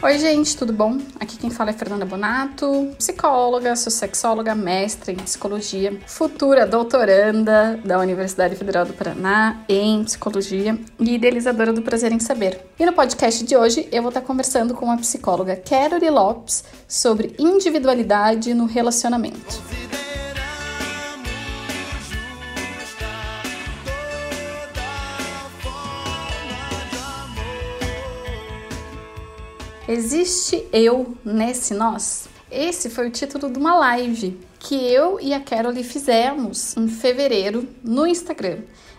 [0.00, 0.96] Oi, gente, tudo bom?
[1.18, 7.98] Aqui quem fala é Fernanda Bonato, psicóloga, sou sexóloga, mestre em psicologia, futura doutoranda da
[7.98, 12.64] Universidade Federal do Paraná em psicologia e idealizadora do Prazer em Saber.
[12.78, 17.34] E no podcast de hoje eu vou estar conversando com a psicóloga Carol Lopes sobre
[17.36, 19.60] individualidade no relacionamento.
[29.88, 32.28] Existe eu nesse nós?
[32.50, 37.66] Esse foi o título de uma live que eu e a Carol fizemos em fevereiro
[37.82, 38.58] no Instagram.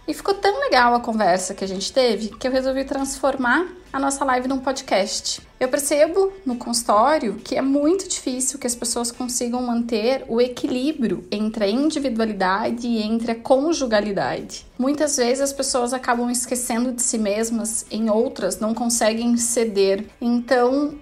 [0.09, 3.99] E ficou tão legal a conversa que a gente teve que eu resolvi transformar a
[3.99, 5.39] nossa live num podcast.
[5.59, 11.27] Eu percebo no consultório que é muito difícil que as pessoas consigam manter o equilíbrio
[11.29, 14.65] entre a individualidade e entre a conjugalidade.
[14.79, 20.07] Muitas vezes as pessoas acabam esquecendo de si mesmas, em outras não conseguem ceder.
[20.19, 20.95] Então,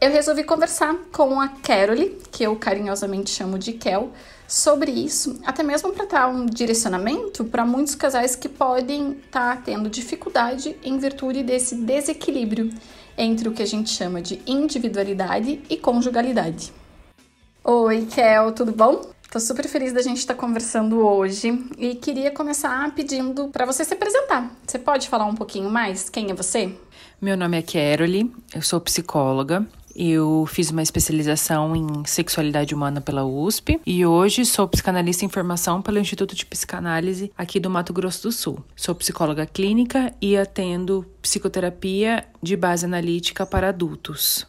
[0.00, 4.12] eu resolvi conversar com a Carole, que eu carinhosamente chamo de Kel,
[4.48, 9.62] sobre isso, até mesmo para dar um direcionamento para muitos casais que podem estar tá
[9.62, 12.70] tendo dificuldade em virtude desse desequilíbrio
[13.18, 16.72] entre o que a gente chama de individualidade e conjugalidade.
[17.64, 19.00] Oi, Kel, tudo bom?
[19.30, 23.84] Tô super feliz da gente estar tá conversando hoje e queria começar pedindo para você
[23.84, 24.54] se apresentar.
[24.64, 26.08] Você pode falar um pouquinho mais?
[26.08, 26.72] Quem é você?
[27.20, 33.24] Meu nome é Carole, eu sou psicóloga, eu fiz uma especialização em sexualidade humana pela
[33.24, 38.24] USP e hoje sou psicanalista em formação pelo Instituto de Psicanálise aqui do Mato Grosso
[38.24, 38.62] do Sul.
[38.76, 44.46] Sou psicóloga clínica e atendo psicoterapia de base analítica para adultos.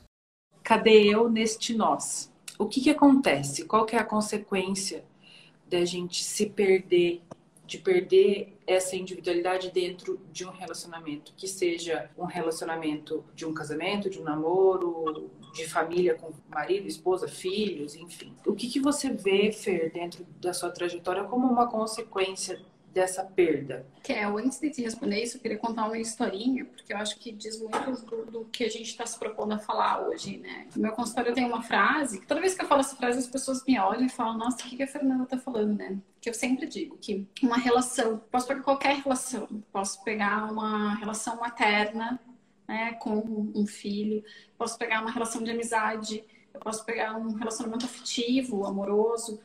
[0.61, 2.29] Cadê eu neste nós?
[2.59, 3.63] O que, que acontece?
[3.63, 5.05] Qual que é a consequência
[5.69, 7.21] da gente se perder
[7.67, 14.09] de perder essa individualidade dentro de um relacionamento, que seja um relacionamento de um casamento,
[14.09, 18.33] de um namoro, de família com marido, esposa, filhos, enfim.
[18.45, 22.59] O que, que você vê, Fer, dentro da sua trajetória como uma consequência
[22.97, 23.85] dessa perda?
[24.01, 27.31] Kel, antes de te responder isso, eu queria contar uma historinha, porque eu acho que
[27.31, 30.67] diz muito do, do que a gente está se propondo a falar hoje, né?
[30.75, 33.27] No meu consultório tem uma frase, que toda vez que eu falo essa frase, as
[33.27, 35.97] pessoas me olham e falam, nossa, o que, que a Fernanda está falando, né?
[36.19, 41.37] Que eu sempre digo que uma relação, posso pegar qualquer relação, posso pegar uma relação
[41.39, 42.19] materna,
[42.67, 44.23] né, com um filho,
[44.57, 46.23] posso pegar uma relação de amizade,
[46.53, 49.39] eu posso pegar um relacionamento afetivo, amoroso.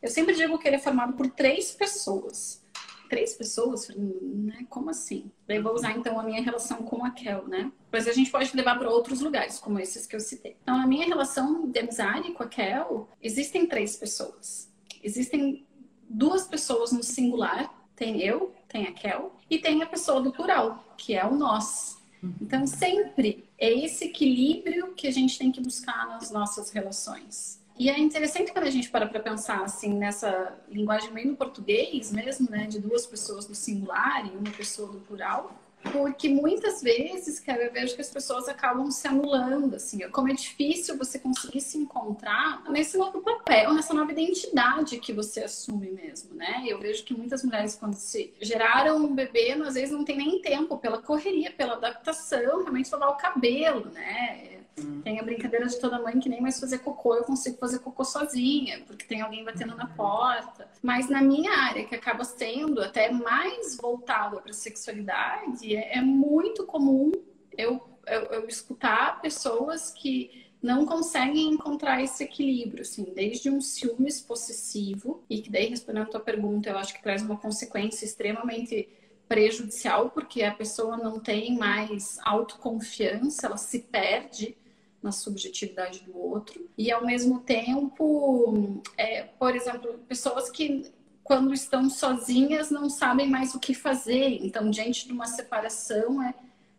[0.00, 2.62] Eu sempre digo que ele é formado por três pessoas
[3.08, 4.66] três pessoas, né?
[4.68, 5.30] Como assim?
[5.46, 7.72] Daí vou usar então a minha relação com a Kel, né?
[7.90, 10.56] Mas a gente pode levar para outros lugares, como esses que eu citei.
[10.62, 14.70] Então, na minha relação de amizade com a Kel, existem três pessoas.
[15.02, 15.66] Existem
[16.08, 20.84] duas pessoas no singular, tem eu, tem a Kel, e tem a pessoa do plural,
[20.96, 21.97] que é o nós.
[22.40, 27.58] Então, sempre é esse equilíbrio que a gente tem que buscar nas nossas relações.
[27.78, 32.10] E é interessante quando a gente para para pensar assim nessa linguagem meio no português
[32.10, 35.56] mesmo, né, de duas pessoas no singular e uma pessoa do plural,
[35.92, 40.34] porque muitas vezes, cara, eu vejo que as pessoas acabam se anulando, assim, como é
[40.34, 46.34] difícil você conseguir se encontrar nesse novo papel, nessa nova identidade que você assume mesmo,
[46.34, 46.64] né?
[46.66, 50.42] Eu vejo que muitas mulheres, quando se geraram um bebê, às vezes não tem nem
[50.42, 54.57] tempo pela correria, pela adaptação, realmente lavar o cabelo, né?
[55.02, 58.04] Tem a brincadeira de toda mãe que nem mais fazer cocô, eu consigo fazer cocô
[58.04, 60.68] sozinha, porque tem alguém batendo na porta.
[60.82, 66.00] Mas na minha área, que acaba sendo até mais voltada para a sexualidade, é, é,
[66.00, 67.12] muito comum
[67.56, 74.20] eu, eu, eu escutar pessoas que não conseguem encontrar esse equilíbrio, assim, desde um ciúmes
[74.20, 78.88] possessivo, e que daí, respondendo a tua pergunta, eu acho que traz uma consequência extremamente
[79.28, 84.56] prejudicial, porque a pessoa não tem mais autoconfiança, ela se perde
[85.02, 86.68] na subjetividade do outro.
[86.76, 90.92] E, ao mesmo tempo, é, por exemplo, pessoas que,
[91.22, 94.44] quando estão sozinhas, não sabem mais o que fazer.
[94.44, 96.34] Então, diante de uma separação, é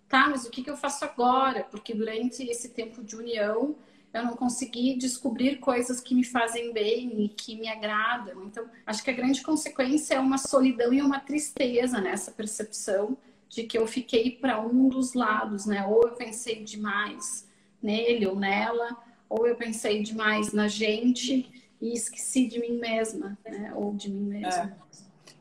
[0.08, 1.64] tá, mas o que, que eu faço agora?
[1.64, 3.76] Porque durante esse tempo de união,
[4.12, 8.44] eu não consegui descobrir coisas que me fazem bem e que me agradam.
[8.46, 13.16] Então, acho que a grande consequência é uma solidão e uma tristeza nessa percepção
[13.48, 15.86] de que eu fiquei para um dos lados, né?
[15.86, 17.48] Ou eu pensei demais
[17.82, 18.98] nele ou nela,
[19.30, 23.72] ou eu pensei demais na gente e esqueci de mim mesma, né?
[23.76, 24.78] ou de mim mesma.
[24.86, 24.90] É.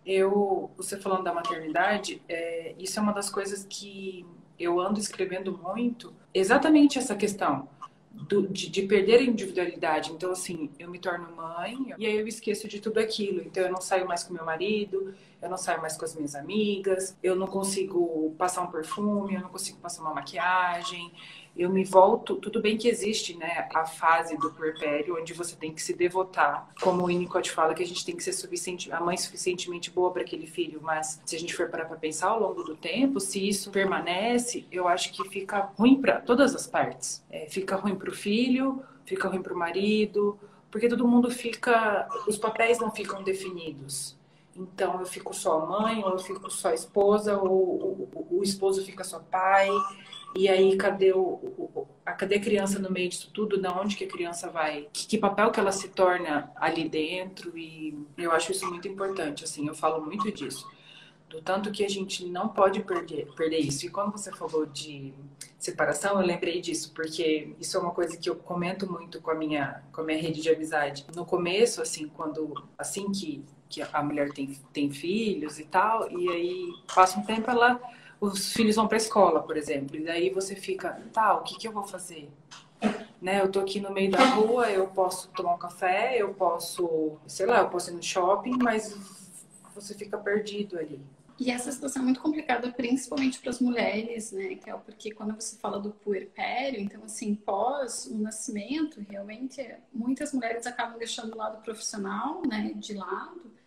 [0.06, 4.24] Eu, você falando da maternidade, é, isso é uma das coisas que
[4.58, 7.68] eu ando escrevendo muito, exatamente essa questão.
[8.10, 10.10] Do, de, de, perder a individualidade.
[10.10, 13.42] Então, assim, eu me torno mãe e aí eu esqueço de tudo aquilo.
[13.42, 16.34] Então, eu não saio mais com meu marido, eu não saio mais com as minhas
[16.34, 21.12] amigas, eu não consigo passar um perfume, eu não consigo passar uma maquiagem,
[21.58, 22.36] eu me volto.
[22.36, 26.68] Tudo bem que existe, né, a fase do puerpério onde você tem que se devotar.
[26.80, 30.12] Como o Winnicott fala que a gente tem que ser suficiente, a mãe suficientemente boa
[30.12, 33.18] para aquele filho, mas se a gente for parar para pensar ao longo do tempo,
[33.18, 37.24] se isso permanece, eu acho que fica ruim para todas as partes.
[37.28, 40.38] É, fica ruim para o filho, fica ruim para o marido,
[40.70, 44.16] porque todo mundo fica, os papéis não ficam definidos.
[44.54, 48.84] Então eu fico só mãe, ou eu fico só esposa, ou o, o, o esposo
[48.84, 49.70] fica só pai.
[50.36, 53.60] E aí, cadê, o, o, a, cadê a criança no meio disso tudo?
[53.60, 54.88] Da onde que a criança vai?
[54.92, 57.56] Que, que, papel que ela se torna ali dentro?
[57.56, 60.68] E eu acho isso muito importante, assim, eu falo muito disso.
[61.28, 63.84] Do tanto que a gente não pode perder, perder isso.
[63.84, 65.12] E quando você falou de
[65.58, 69.34] separação, eu lembrei disso, porque isso é uma coisa que eu comento muito com a
[69.34, 71.04] minha, com a minha rede de amizade.
[71.14, 76.28] No começo, assim, quando, assim que, que a mulher tem, tem filhos e tal, e
[76.30, 77.78] aí passa um tempo, ela
[78.20, 81.56] os filhos vão para a escola, por exemplo, e daí você fica, tá, o que,
[81.56, 82.28] que eu vou fazer?
[83.20, 87.16] Né, eu tô aqui no meio da rua, eu posso tomar um café, eu posso,
[87.26, 88.96] sei lá, eu posso ir no shopping, mas
[89.74, 91.00] você fica perdido ali.
[91.40, 95.34] E essa situação é muito complicada, principalmente para as mulheres, né, que é porque quando
[95.34, 101.38] você fala do puerpério, então assim, pós o nascimento, realmente muitas mulheres acabam deixando o
[101.38, 103.57] lado profissional, né, de lado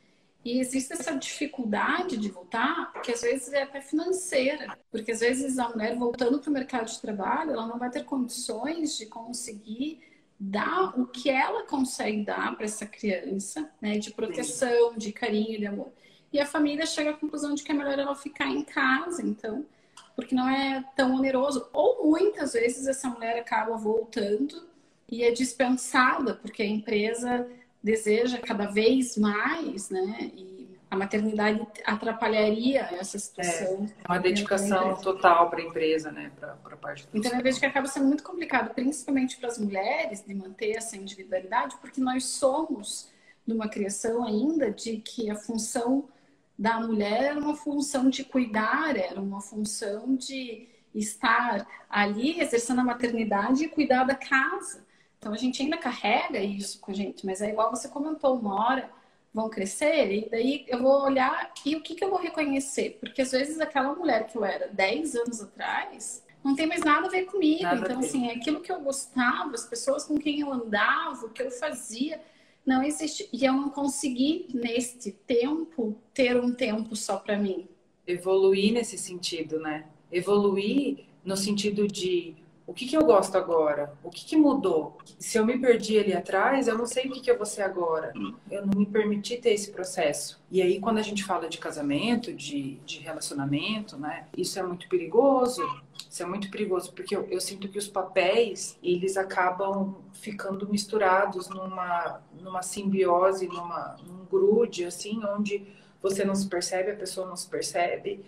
[0.43, 5.59] e existe essa dificuldade de voltar, porque às vezes é até financeira, porque às vezes
[5.59, 10.01] a mulher voltando para o mercado de trabalho, ela não vai ter condições de conseguir
[10.39, 15.67] dar o que ela consegue dar para essa criança, né, de proteção, de carinho, de
[15.67, 15.91] amor.
[16.33, 19.63] E a família chega à conclusão de que é melhor ela ficar em casa, então,
[20.15, 21.69] porque não é tão oneroso.
[21.71, 24.67] Ou muitas vezes essa mulher acaba voltando
[25.11, 27.47] e é dispensada, porque a empresa
[27.83, 30.31] deseja cada vez mais, né?
[30.33, 33.89] E a maternidade atrapalharia essa situação.
[34.04, 36.31] É, uma dedicação total para a empresa, né?
[36.38, 37.07] Para a parte.
[37.13, 40.98] Então eu vejo que acaba sendo muito complicado, principalmente para as mulheres, de manter essa
[40.98, 43.10] individualidade, porque nós somos
[43.48, 46.10] numa criação ainda de que a função
[46.60, 52.83] da mulher era uma função de cuidar, era uma função de estar ali exercendo a
[52.83, 54.86] maternidade e cuidar da casa.
[55.21, 58.65] Então a gente ainda carrega isso com a gente, mas é igual você comentou, uma
[58.65, 58.89] hora
[59.31, 62.97] vão crescer e daí eu vou olhar e o que, que eu vou reconhecer?
[63.00, 67.06] Porque às vezes aquela mulher que eu era 10 anos atrás não tem mais nada
[67.06, 67.62] a ver comigo.
[67.62, 71.29] Nada então, assim, é aquilo que eu gostava, as pessoas com quem eu andava, o
[71.29, 72.19] que eu fazia,
[72.65, 73.29] não existe.
[73.31, 77.68] E eu não consegui, neste tempo, ter um tempo só para mim.
[78.07, 79.85] Evoluir nesse sentido, né?
[80.12, 82.40] Evoluir no sentido de
[82.71, 83.94] o que, que eu gosto agora?
[84.01, 84.97] O que, que mudou?
[85.19, 87.63] Se eu me perdi ali atrás, eu não sei o que, que eu vou ser
[87.63, 88.13] agora.
[88.50, 90.41] Eu não me permiti ter esse processo.
[90.50, 94.25] E aí, quando a gente fala de casamento, de, de relacionamento, né?
[94.38, 95.62] Isso é muito perigoso.
[96.09, 101.50] Isso é muito perigoso, porque eu, eu sinto que os papéis, eles acabam ficando misturados
[101.50, 105.68] numa, numa simbiose, numa, num grude, assim, onde
[106.01, 108.23] você não se percebe, a pessoa não se percebe.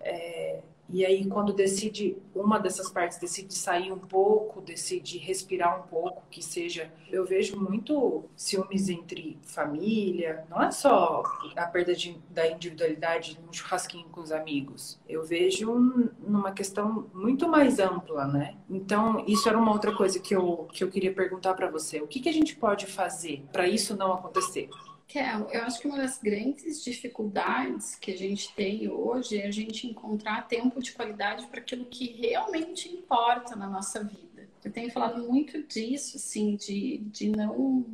[0.00, 0.60] É,
[0.92, 6.22] e aí, quando decide, uma dessas partes decide sair um pouco, decide respirar um pouco,
[6.30, 6.92] que seja.
[7.10, 11.22] Eu vejo muito ciúmes entre família, não é só
[11.56, 15.00] a perda de, da individualidade num churrasquinho com os amigos.
[15.08, 15.72] Eu vejo
[16.20, 18.56] numa questão muito mais ampla, né?
[18.68, 22.02] Então, isso era uma outra coisa que eu, que eu queria perguntar para você.
[22.02, 24.68] O que, que a gente pode fazer para isso não acontecer?
[25.12, 29.50] Kel, eu acho que uma das grandes dificuldades que a gente tem hoje é a
[29.50, 34.48] gente encontrar tempo de qualidade para aquilo que realmente importa na nossa vida.
[34.64, 37.84] Eu tenho falado muito disso, assim, de, de não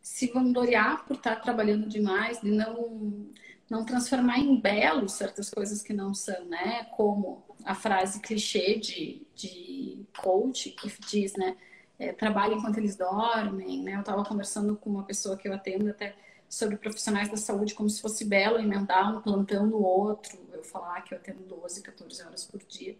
[0.00, 3.26] se vangloriar por estar trabalhando demais, de não,
[3.68, 6.84] não transformar em belo certas coisas que não são, né?
[6.96, 11.56] Como a frase clichê de, de coach que diz, né?
[11.98, 13.96] É, trabalhe enquanto eles dormem, né?
[13.96, 16.14] Eu estava conversando com uma pessoa que eu atendo até
[16.52, 21.00] sobre profissionais da saúde como se fosse belo emendar um plantão no outro, eu falar
[21.00, 22.94] que eu atendo 12, 14 horas por dia.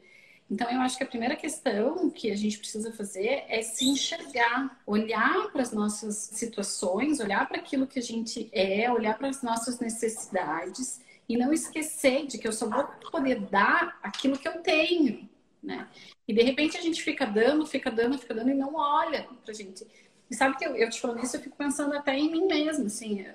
[0.51, 4.81] Então, eu acho que a primeira questão que a gente precisa fazer é se enxergar,
[4.87, 9.43] olhar para as nossas situações, olhar para aquilo que a gente é, olhar para as
[9.43, 14.63] nossas necessidades e não esquecer de que eu só vou poder dar aquilo que eu
[14.63, 15.29] tenho,
[15.63, 15.87] né?
[16.27, 19.53] E de repente a gente fica dando, fica dando, fica dando e não olha para
[19.53, 19.87] a gente.
[20.31, 22.87] E sabe que eu, eu te falando isso, eu fico pensando até em mim mesma,
[22.87, 23.27] assim,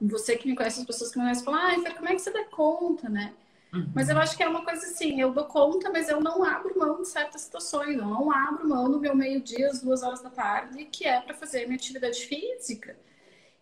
[0.00, 2.30] você que me conhece, as pessoas que me conhecem, falam, ai, como é que você
[2.30, 3.32] dá conta, né?
[3.72, 3.90] Uhum.
[3.94, 6.78] Mas eu acho que é uma coisa assim, eu dou conta, mas eu não abro
[6.78, 10.30] mão de certas situações, eu não abro mão no meu meio-dia, às duas horas da
[10.30, 12.96] tarde, que é para fazer minha atividade física.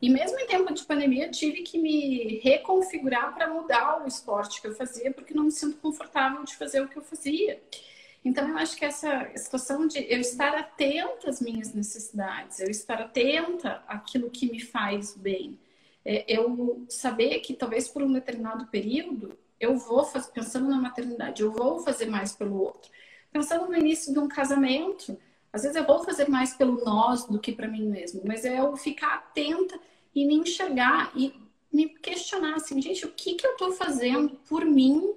[0.01, 4.67] E mesmo em tempo de pandemia, tive que me reconfigurar para mudar o esporte que
[4.67, 7.63] eu fazia, porque não me sinto confortável de fazer o que eu fazia.
[8.25, 13.01] Então, eu acho que essa situação de eu estar atenta às minhas necessidades, eu estar
[13.01, 15.59] atenta àquilo que me faz bem,
[16.05, 20.05] é, eu saber que talvez por um determinado período eu vou
[20.35, 22.91] pensando na maternidade, eu vou fazer mais pelo outro.
[23.31, 25.17] Pensando no início de um casamento,
[25.53, 28.59] às vezes eu vou fazer mais pelo nós do que para mim mesmo, mas é
[28.59, 29.79] eu ficar atenta
[30.15, 31.33] e me enxergar e
[31.73, 35.15] me questionar assim, gente, o que que eu estou fazendo por mim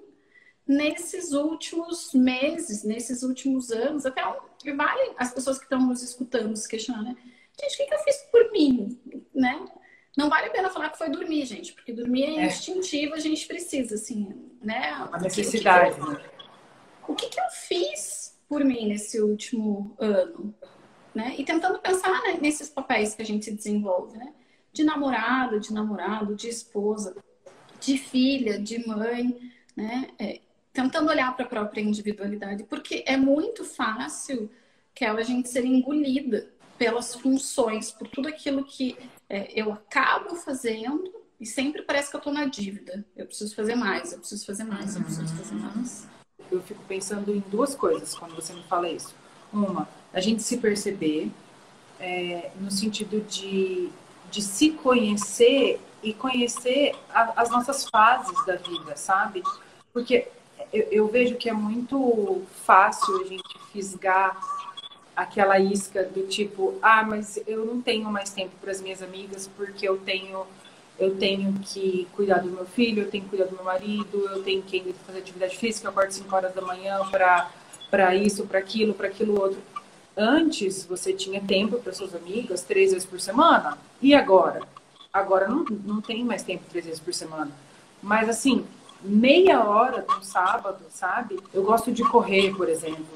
[0.66, 4.22] nesses últimos meses, nesses últimos anos, até
[4.74, 7.16] vale as pessoas que estão nos escutando se questionar, né?
[7.60, 9.00] Gente, o que, que eu fiz por mim,
[9.34, 9.65] né?
[10.16, 12.46] Não vale a pena falar que foi dormir, gente, porque dormir é, é.
[12.46, 14.92] instintivo, a gente precisa, assim, né?
[15.12, 15.90] A necessidade.
[15.90, 20.54] O que, que, eu, o que, que eu fiz por mim nesse último ano?
[21.14, 21.34] Né?
[21.38, 24.32] E tentando pensar né, nesses papéis que a gente desenvolve, né?
[24.72, 27.14] De namorado, de namorado, de esposa,
[27.78, 30.08] de filha, de mãe, né?
[30.18, 30.40] É,
[30.72, 34.50] tentando olhar para a própria individualidade, porque é muito fácil
[34.94, 38.96] que ela a gente ser engolida pelas funções, por tudo aquilo que
[39.28, 43.04] é, eu acabo fazendo e sempre parece que eu estou na dívida.
[43.16, 46.06] Eu preciso fazer mais, eu preciso fazer mais, eu preciso fazer mais.
[46.50, 49.14] Eu fico pensando em duas coisas quando você me fala isso.
[49.52, 51.30] Uma, a gente se perceber
[52.00, 53.90] é, no sentido de,
[54.30, 59.42] de se conhecer e conhecer a, as nossas fases da vida, sabe?
[59.92, 60.28] Porque
[60.72, 64.38] eu, eu vejo que é muito fácil a gente fisgar
[65.16, 69.50] aquela isca do tipo, ah, mas eu não tenho mais tempo para as minhas amigas
[69.56, 70.46] porque eu tenho
[70.98, 74.42] eu tenho que cuidar do meu filho, eu tenho que cuidar do meu marido, eu
[74.42, 77.50] tenho que fazer atividade física, eu acordo 5 horas da manhã para
[77.90, 79.58] para isso, para aquilo, para aquilo outro.
[80.16, 83.78] Antes você tinha tempo para suas amigas três vezes por semana.
[84.00, 84.62] E agora?
[85.12, 87.50] Agora não, não tem mais tempo três vezes por semana.
[88.02, 88.66] Mas assim,
[89.02, 91.38] meia hora no sábado, sabe?
[91.52, 93.06] Eu gosto de correr, por exemplo.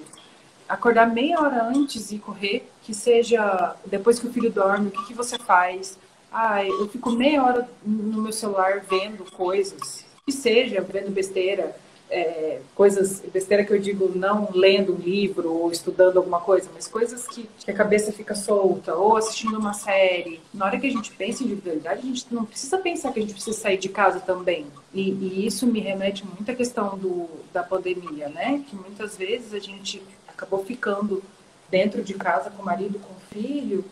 [0.70, 5.08] Acordar meia hora antes e correr, que seja depois que o filho dorme, o que,
[5.08, 5.98] que você faz?
[6.32, 11.74] Ah, eu fico meia hora no meu celular vendo coisas, que seja vendo besteira,
[12.08, 16.86] é, coisas, besteira que eu digo, não lendo um livro ou estudando alguma coisa, mas
[16.86, 20.40] coisas que, que, a cabeça fica solta, ou assistindo uma série.
[20.54, 23.22] Na hora que a gente pensa em individualidade, a gente não precisa pensar que a
[23.22, 24.66] gente precisa sair de casa também.
[24.94, 28.62] E, e isso me remete muito à questão do, da pandemia, né?
[28.68, 30.00] Que muitas vezes a gente
[30.40, 31.22] acabou ficando
[31.70, 33.84] dentro de casa com o marido, com o filho,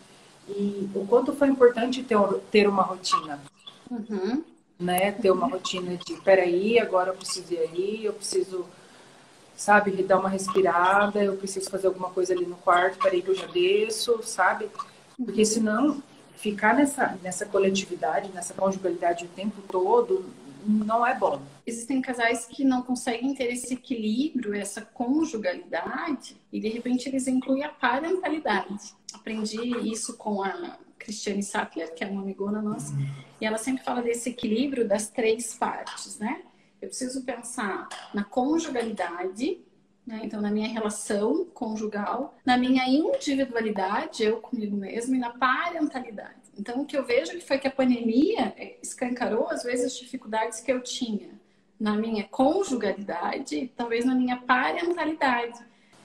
[0.47, 2.17] e o quanto foi importante ter,
[2.51, 3.39] ter uma rotina.
[3.89, 4.43] Uhum
[4.79, 5.11] né?
[5.11, 8.65] Ter uma rotina de, peraí, agora eu preciso ir aí, eu preciso,
[9.55, 13.35] sabe, dar uma respirada, eu preciso fazer alguma coisa ali no quarto, peraí que eu
[13.35, 14.69] já desço, sabe?
[15.17, 16.01] Porque senão,
[16.37, 20.25] ficar nessa, nessa coletividade, nessa conjugalidade o tempo todo,
[20.65, 21.41] não é bom.
[21.65, 27.63] Existem casais que não conseguem ter esse equilíbrio, essa conjugalidade, e de repente eles incluem
[27.63, 28.93] a parentalidade.
[29.13, 29.59] Aprendi
[29.91, 32.93] isso com a Cristiane Sattler, que é uma amigona nossa,
[33.39, 36.41] e ela sempre fala desse equilíbrio das três partes, né?
[36.81, 39.59] Eu preciso pensar na conjugalidade,
[40.05, 40.21] né?
[40.23, 46.48] então na minha relação conjugal, na minha individualidade, eu comigo mesmo, e na parentalidade.
[46.59, 49.97] Então, o que eu vejo que foi que a pandemia é, escancarou, às vezes, as
[49.97, 51.39] dificuldades que eu tinha
[51.79, 55.57] na minha conjugalidade talvez na minha parentalidade.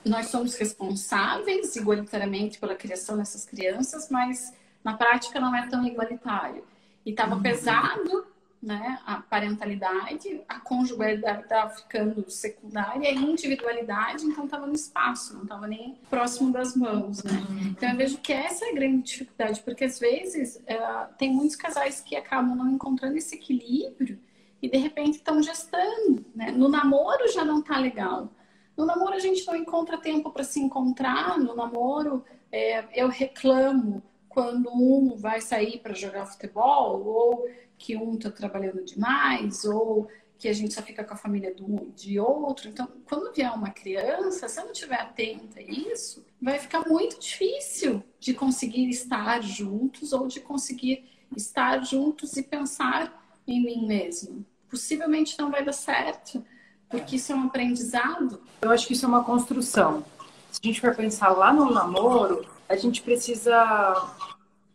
[0.05, 6.63] Nós somos responsáveis igualitariamente pela criação dessas crianças, mas na prática não é tão igualitário.
[7.05, 7.43] E estava uhum.
[7.43, 8.27] pesado,
[8.65, 15.43] né, a parentalidade, a conjugalidade estava ficando secundária, a individualidade, então estava no espaço, não
[15.43, 17.45] estava nem próximo das mãos, né?
[17.51, 17.59] Uhum.
[17.69, 20.79] Então eu vejo que essa é a grande dificuldade, porque às vezes é,
[21.19, 24.19] tem muitos casais que acabam não encontrando esse equilíbrio
[24.63, 26.51] e de repente estão gestando, né?
[26.51, 28.33] No namoro já não tá legal.
[28.75, 34.03] No namoro a gente não encontra tempo para se encontrar, no namoro é, eu reclamo,
[34.35, 37.49] quando um vai sair para jogar futebol, ou
[37.79, 41.93] que um está trabalhando demais, ou que a gente só fica com a família do,
[41.95, 42.69] de outro.
[42.69, 47.19] Então, quando vier uma criança, se eu não estiver atenta a isso, vai ficar muito
[47.21, 54.45] difícil de conseguir estar juntos ou de conseguir estar juntos e pensar em mim mesmo.
[54.69, 56.45] Possivelmente não vai dar certo,
[56.89, 58.43] porque isso é um aprendizado.
[58.61, 60.05] Eu acho que isso é uma construção.
[60.51, 64.11] Se a gente for pensar lá no namoro, a gente precisa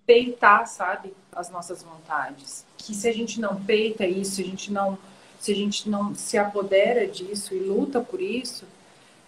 [0.06, 2.66] peitar, sabe, as nossas vontades.
[2.78, 4.98] Que se a gente não peita isso, a gente não,
[5.40, 8.66] se a gente não se apodera disso e luta por isso,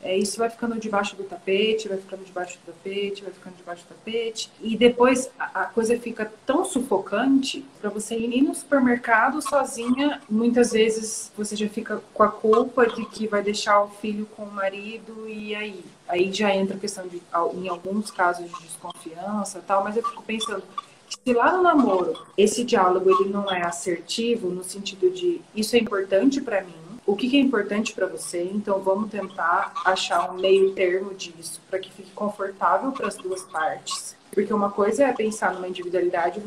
[0.03, 3.83] é, isso vai ficando debaixo do tapete, vai ficando debaixo do tapete, vai ficando debaixo
[3.83, 4.51] do tapete.
[4.59, 10.19] E depois a, a coisa fica tão sufocante para você ir no supermercado sozinha.
[10.27, 14.43] Muitas vezes você já fica com a culpa de que vai deixar o filho com
[14.43, 15.85] o marido e aí?
[16.07, 17.21] Aí já entra a questão de,
[17.53, 20.63] em alguns casos, de desconfiança tal, mas eu fico pensando,
[21.07, 25.79] se lá no namoro esse diálogo ele não é assertivo no sentido de isso é
[25.79, 30.39] importante para mim o que, que é importante para você, então vamos tentar achar um
[30.39, 34.15] meio termo disso, para que fique confortável para as duas partes.
[34.31, 36.41] Porque uma coisa é pensar numa individualidade,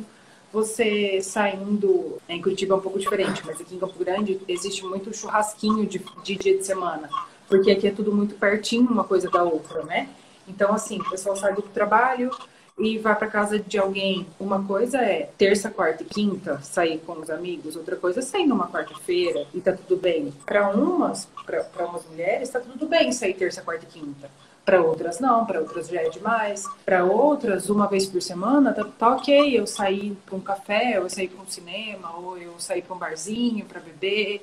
[0.53, 2.19] você saindo.
[2.29, 6.01] Em Curitiba é um pouco diferente, mas aqui em Campo Grande existe muito churrasquinho de,
[6.23, 7.11] de dia de semana,
[7.49, 10.09] porque aqui é tudo muito pertinho uma coisa da outra, né?
[10.47, 12.31] Então, assim, o pessoal sai do trabalho,
[12.79, 14.27] e vai para casa de alguém.
[14.39, 18.47] Uma coisa é terça, quarta e quinta sair com os amigos, outra coisa é sair
[18.47, 20.33] numa quarta-feira e tá tudo bem.
[20.45, 24.31] Para umas, para umas mulheres, tá tudo bem sair terça, quarta e quinta.
[24.65, 26.65] Para outras não, para outras já é demais.
[26.85, 31.05] Para outras, uma vez por semana, tá, tá ok eu sair para um café, ou
[31.05, 34.43] eu sair para um cinema, ou eu sair para um barzinho para beber.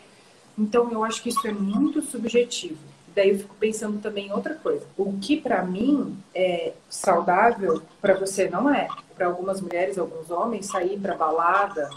[0.57, 2.77] Então eu acho que isso é muito subjetivo.
[3.15, 4.85] Daí eu fico pensando também em outra coisa.
[4.97, 8.87] O que para mim é saudável, para você não é.
[9.15, 11.89] Para algumas mulheres, alguns homens, sair para balada,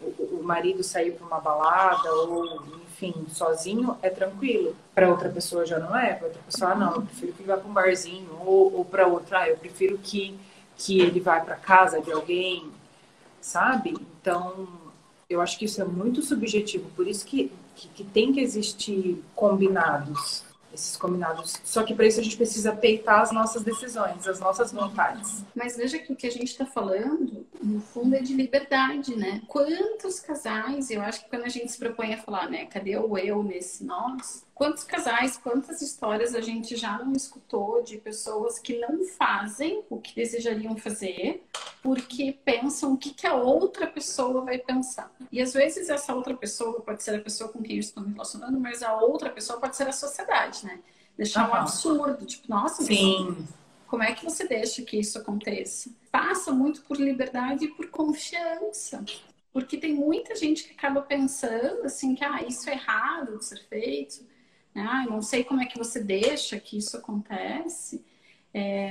[0.00, 4.74] o, o marido sair para uma balada, ou enfim, sozinho, é tranquilo.
[4.94, 6.14] Para outra pessoa já não é.
[6.14, 8.30] Para outra pessoa, ah, não, eu prefiro que vá para um barzinho.
[8.44, 10.38] Ou, ou para outra, ah, eu prefiro que,
[10.76, 12.68] que ele vá para casa de alguém,
[13.40, 13.96] sabe?
[14.20, 14.66] Então,
[15.30, 16.90] eu acho que isso é muito subjetivo.
[16.96, 21.60] Por isso que, que, que tem que existir combinados esses combinados.
[21.64, 25.44] Só que para isso a gente precisa peitar as nossas decisões, as nossas vontades.
[25.54, 29.42] Mas veja que o que a gente está falando, no fundo, é de liberdade, né?
[29.46, 33.16] Quantos casais, eu acho que quando a gente se propõe a falar, né, cadê o
[33.16, 34.46] eu nesse nós?
[34.58, 40.00] Quantos casais, quantas histórias a gente já não escutou de pessoas que não fazem o
[40.00, 41.44] que desejariam fazer
[41.80, 45.14] porque pensam o que, que a outra pessoa vai pensar.
[45.30, 48.10] E às vezes essa outra pessoa pode ser a pessoa com quem eu estou me
[48.10, 50.80] relacionando, mas a outra pessoa pode ser a sociedade, né?
[51.16, 51.52] Deixar uhum.
[51.52, 53.46] um absurdo, tipo, nossa, Sim.
[53.86, 55.88] como é que você deixa que isso aconteça?
[56.10, 59.04] Passa muito por liberdade e por confiança.
[59.52, 63.64] Porque tem muita gente que acaba pensando assim que ah, isso é errado de ser
[63.68, 64.26] feito
[64.74, 68.04] ah, não sei como é que você deixa que isso acontece.
[68.52, 68.90] É,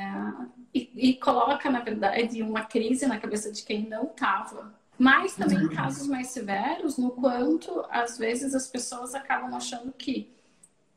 [0.74, 4.74] e, e, coloca, na verdade, uma crise na cabeça de quem não estava.
[4.98, 10.32] Mas também em casos mais severos, no quanto, às vezes, as pessoas acabam achando que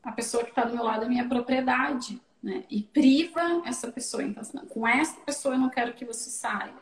[0.03, 2.63] a pessoa que está do meu lado é minha propriedade, né?
[2.69, 4.23] E priva essa pessoa.
[4.23, 6.73] Então, assim, com essa pessoa eu não quero que você saia.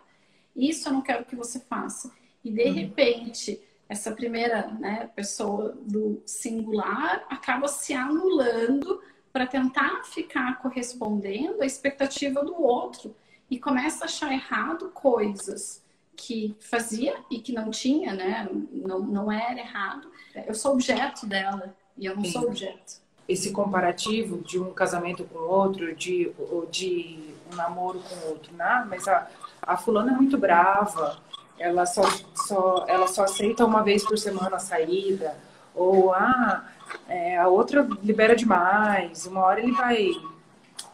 [0.55, 2.11] Isso eu não quero que você faça.
[2.43, 2.73] E, de uhum.
[2.73, 9.01] repente, essa primeira né, pessoa do singular acaba se anulando
[9.33, 13.15] para tentar ficar correspondendo à expectativa do outro
[13.49, 15.83] e começa a achar errado coisas
[16.15, 18.47] que fazia e que não tinha, né?
[18.71, 20.11] Não, não era errado.
[20.45, 22.31] Eu sou objeto dela e eu não Sim.
[22.31, 23.01] sou objeto.
[23.27, 26.31] Esse comparativo de um casamento com outro, de,
[26.71, 28.85] de um namoro com outro, né?
[28.89, 29.29] Mas a,
[29.61, 31.19] a fulana é muito brava,
[31.59, 35.35] ela só, só, ela só aceita uma vez por semana a saída,
[35.75, 36.65] ou ah,
[37.07, 40.09] é, a outra libera demais, uma hora ele vai,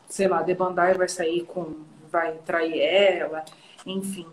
[0.09, 1.75] sei lá, debandar e vai sair com,
[2.11, 3.45] vai trair ela,
[3.85, 4.27] enfim.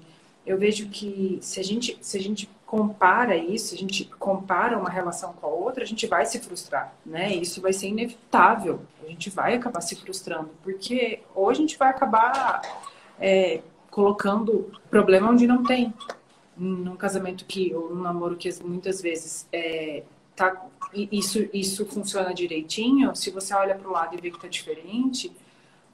[0.44, 4.88] Eu vejo que se a gente, se a gente compara isso, a gente compara uma
[4.88, 7.32] relação com a outra, a gente vai se frustrar, né?
[7.32, 8.80] Isso vai ser inevitável.
[9.04, 12.62] A gente vai acabar se frustrando, porque hoje a gente vai acabar
[13.20, 15.92] é, colocando problema onde não tem
[16.62, 20.04] num casamento que, ou num namoro que muitas vezes é,
[20.36, 24.48] tá, isso, isso funciona direitinho, se você olha para o lado e vê que está
[24.48, 25.32] diferente,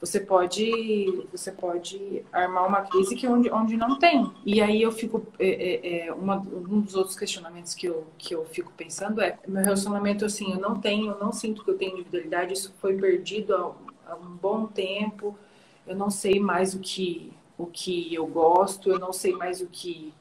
[0.01, 4.31] você pode você pode armar uma crise que onde, onde não tem.
[4.47, 8.33] E aí eu fico é, é, é, uma, um dos outros questionamentos que eu, que
[8.35, 11.77] eu fico pensando é meu relacionamento assim eu não tenho eu não sinto que eu
[11.77, 15.37] tenho individualidade isso foi perdido há, há um bom tempo
[15.85, 19.67] eu não sei mais o que o que eu gosto eu não sei mais o
[19.67, 20.15] que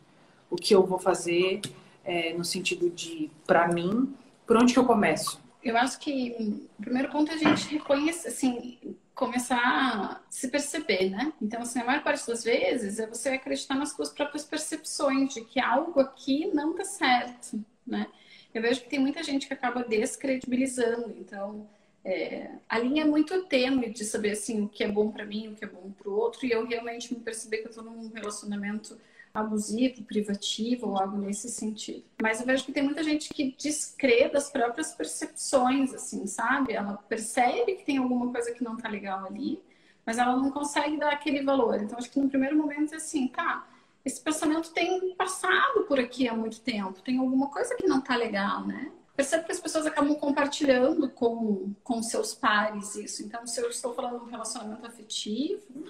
[0.49, 1.61] o que eu vou fazer
[2.03, 4.13] é, no sentido de, para mim,
[4.45, 5.41] por onde que eu começo?
[5.63, 6.35] Eu acho que
[6.79, 8.77] o primeiro ponto é a gente reconhecer, assim,
[9.13, 11.33] começar a se perceber, né?
[11.41, 15.41] Então, assim, a maior parte das vezes é você acreditar nas suas próprias percepções de
[15.41, 18.07] que algo aqui não tá certo, né?
[18.53, 21.67] Eu vejo que tem muita gente que acaba descredibilizando, então
[22.05, 25.49] é, a linha é muito tênue de saber assim o que é bom para mim,
[25.49, 27.83] o que é bom para o outro, e eu realmente me perceber que eu estou
[27.83, 28.97] num relacionamento
[29.39, 32.03] abusivo, privativo ou algo nesse sentido.
[32.21, 36.73] Mas eu vejo que tem muita gente que descrê das próprias percepções, assim, sabe?
[36.73, 39.61] Ela percebe que tem alguma coisa que não tá legal ali,
[40.05, 41.81] mas ela não consegue dar aquele valor.
[41.81, 43.67] Então, acho que no primeiro momento é assim, tá,
[44.03, 48.15] esse pensamento tem passado por aqui há muito tempo, tem alguma coisa que não tá
[48.15, 48.91] legal, né?
[49.17, 53.23] Percebe que as pessoas acabam compartilhando com, com seus pares isso.
[53.23, 55.85] Então, se eu estou falando de um relacionamento afetivo,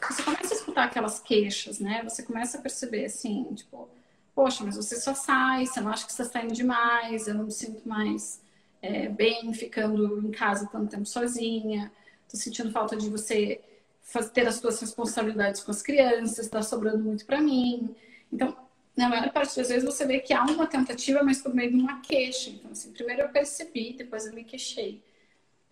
[0.00, 2.02] você começa a escutar aquelas queixas, né?
[2.04, 3.88] Você começa a perceber assim, tipo,
[4.34, 7.44] poxa, mas você só sai, você não acha que você está indo demais, eu não
[7.44, 8.40] me sinto mais
[8.82, 11.90] é, bem ficando em casa tanto tempo sozinha,
[12.28, 13.60] tô sentindo falta de você
[14.32, 17.94] ter as suas responsabilidades com as crianças, está sobrando muito para mim.
[18.32, 18.56] Então,
[18.96, 21.76] na maior parte das vezes você vê que há uma tentativa, mas por meio de
[21.76, 22.50] uma queixa.
[22.50, 25.02] Então, assim, primeiro eu percebi, depois eu me queixei.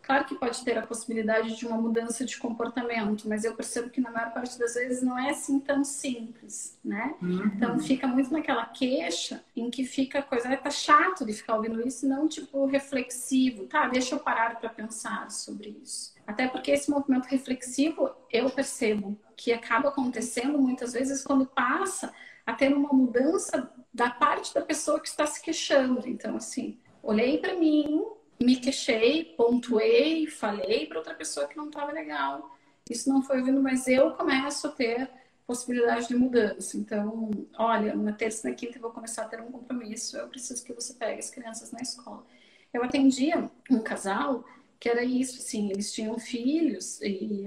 [0.07, 4.01] Claro que pode ter a possibilidade de uma mudança de comportamento, mas eu percebo que
[4.01, 7.15] na maior parte das vezes não é assim tão simples, né?
[7.23, 7.47] Uhum.
[7.47, 11.87] Então fica muito naquela queixa em que fica a coisa, tá chato de ficar ouvindo
[11.87, 13.89] isso, não tipo reflexivo, tá?
[13.89, 16.15] Deixa eu parar para pensar sobre isso.
[16.27, 22.13] Até porque esse movimento reflexivo eu percebo que acaba acontecendo muitas vezes quando passa
[22.47, 26.07] a ter uma mudança da parte da pessoa que está se queixando.
[26.07, 28.05] Então, assim, olhei para mim,
[28.45, 32.57] me queixei, pontuei, falei para outra pessoa que não estava legal.
[32.89, 35.11] Isso não foi ouvindo, mas eu começo a ter
[35.47, 36.77] possibilidade de mudança.
[36.77, 40.17] Então, olha, na terça e na quinta eu vou começar a ter um compromisso.
[40.17, 42.25] Eu preciso que você pegue as crianças na escola.
[42.73, 44.45] Eu atendia um casal
[44.79, 47.47] que era isso, assim, eles tinham filhos e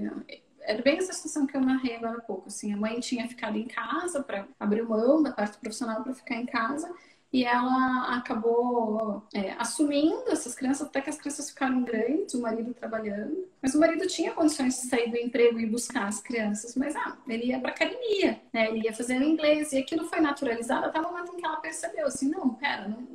[0.60, 2.48] era bem essa situação que eu narrei agora há pouco.
[2.48, 6.34] Assim, a mãe tinha ficado em casa para abrir mão da parte profissional para ficar
[6.34, 6.92] em casa
[7.32, 12.72] e ela acabou é, assumindo essas crianças até que as crianças ficaram grandes, o marido
[12.72, 13.46] trabalhando.
[13.60, 17.18] Mas o marido tinha condições de sair do emprego e buscar as crianças, mas ah,
[17.28, 18.68] ele ia para academia, né?
[18.68, 22.06] ele ia fazendo inglês e aquilo foi naturalizado até o momento em que ela percebeu
[22.06, 23.06] assim, não, pera, não,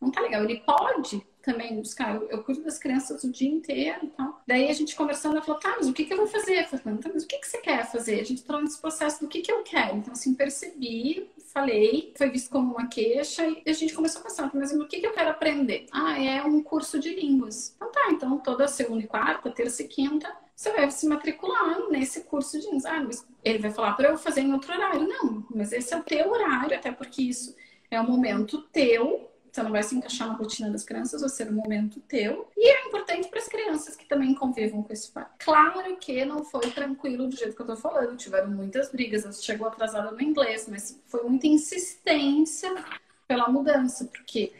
[0.00, 0.44] não tá legal.
[0.44, 4.40] Ele pode também buscar, eu, eu cuido das crianças o dia inteiro e tal.
[4.46, 6.66] Daí a gente conversando, ela falou, tá, mas o que, que eu vou fazer?
[6.68, 8.20] Falei, tá, mas o que, que você quer fazer?
[8.20, 9.96] A gente entrou nesse processo do que, que eu quero.
[9.98, 14.50] Então, assim, percebi falei, foi visto como uma queixa e a gente começou a pensar,
[14.54, 15.86] mas o que, eu quero aprender?
[15.92, 17.74] Ah, é um curso de línguas.
[17.76, 22.22] Então tá, então toda segunda e quarta, terça e quinta, você vai se matricular nesse
[22.24, 22.86] curso de línguas.
[22.86, 25.06] Ah, mas ele vai falar para eu fazer em outro horário.
[25.06, 27.56] Não, mas esse é o teu horário, até porque isso
[27.90, 31.50] é um momento teu você não vai se encaixar na rotina das crianças, vai ser
[31.50, 32.48] um momento teu.
[32.56, 35.26] E é importante para as crianças que também convivam com esse pai.
[35.38, 39.32] Claro que não foi tranquilo do jeito que eu tô falando, tiveram muitas brigas, ela
[39.32, 42.74] chegou atrasada no inglês, mas foi muita insistência
[43.26, 44.52] pela mudança, porque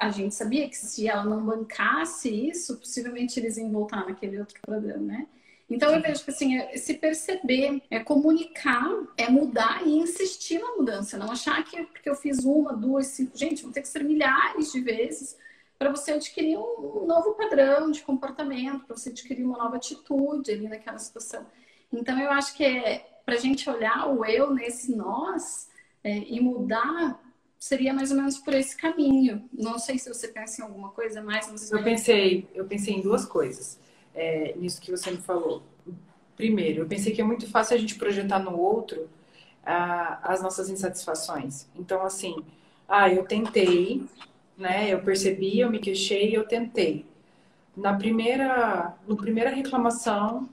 [0.00, 4.60] a gente sabia que se ela não bancasse isso, possivelmente eles iam voltar naquele outro
[4.60, 5.26] problema, né?
[5.68, 10.76] Então eu vejo que assim, é se perceber, é comunicar, é mudar e insistir na
[10.76, 11.18] mudança.
[11.18, 14.70] Não achar que porque eu fiz uma, duas, cinco, gente, vão ter que ser milhares
[14.70, 15.36] de vezes
[15.76, 20.68] para você adquirir um novo padrão de comportamento, para você adquirir uma nova atitude ali
[20.68, 21.44] naquela situação.
[21.92, 25.68] Então eu acho que é para a gente olhar o eu nesse nós
[26.02, 27.20] é, e mudar
[27.58, 29.48] seria mais ou menos por esse caminho.
[29.52, 31.48] Não sei se você pensa em alguma coisa mais.
[31.72, 33.84] eu pensei, eu pensei em duas coisas
[34.16, 35.62] é, nisso que você me falou.
[36.36, 39.08] Primeiro, eu pensei que é muito fácil a gente projetar no outro
[39.66, 41.66] as nossas insatisfações.
[41.74, 42.36] Então, assim,
[42.88, 44.04] ah, eu tentei,
[44.56, 44.92] né?
[44.92, 47.04] Eu percebi, eu me queixei, eu tentei.
[47.76, 50.48] Na primeira, no primeira reclamação,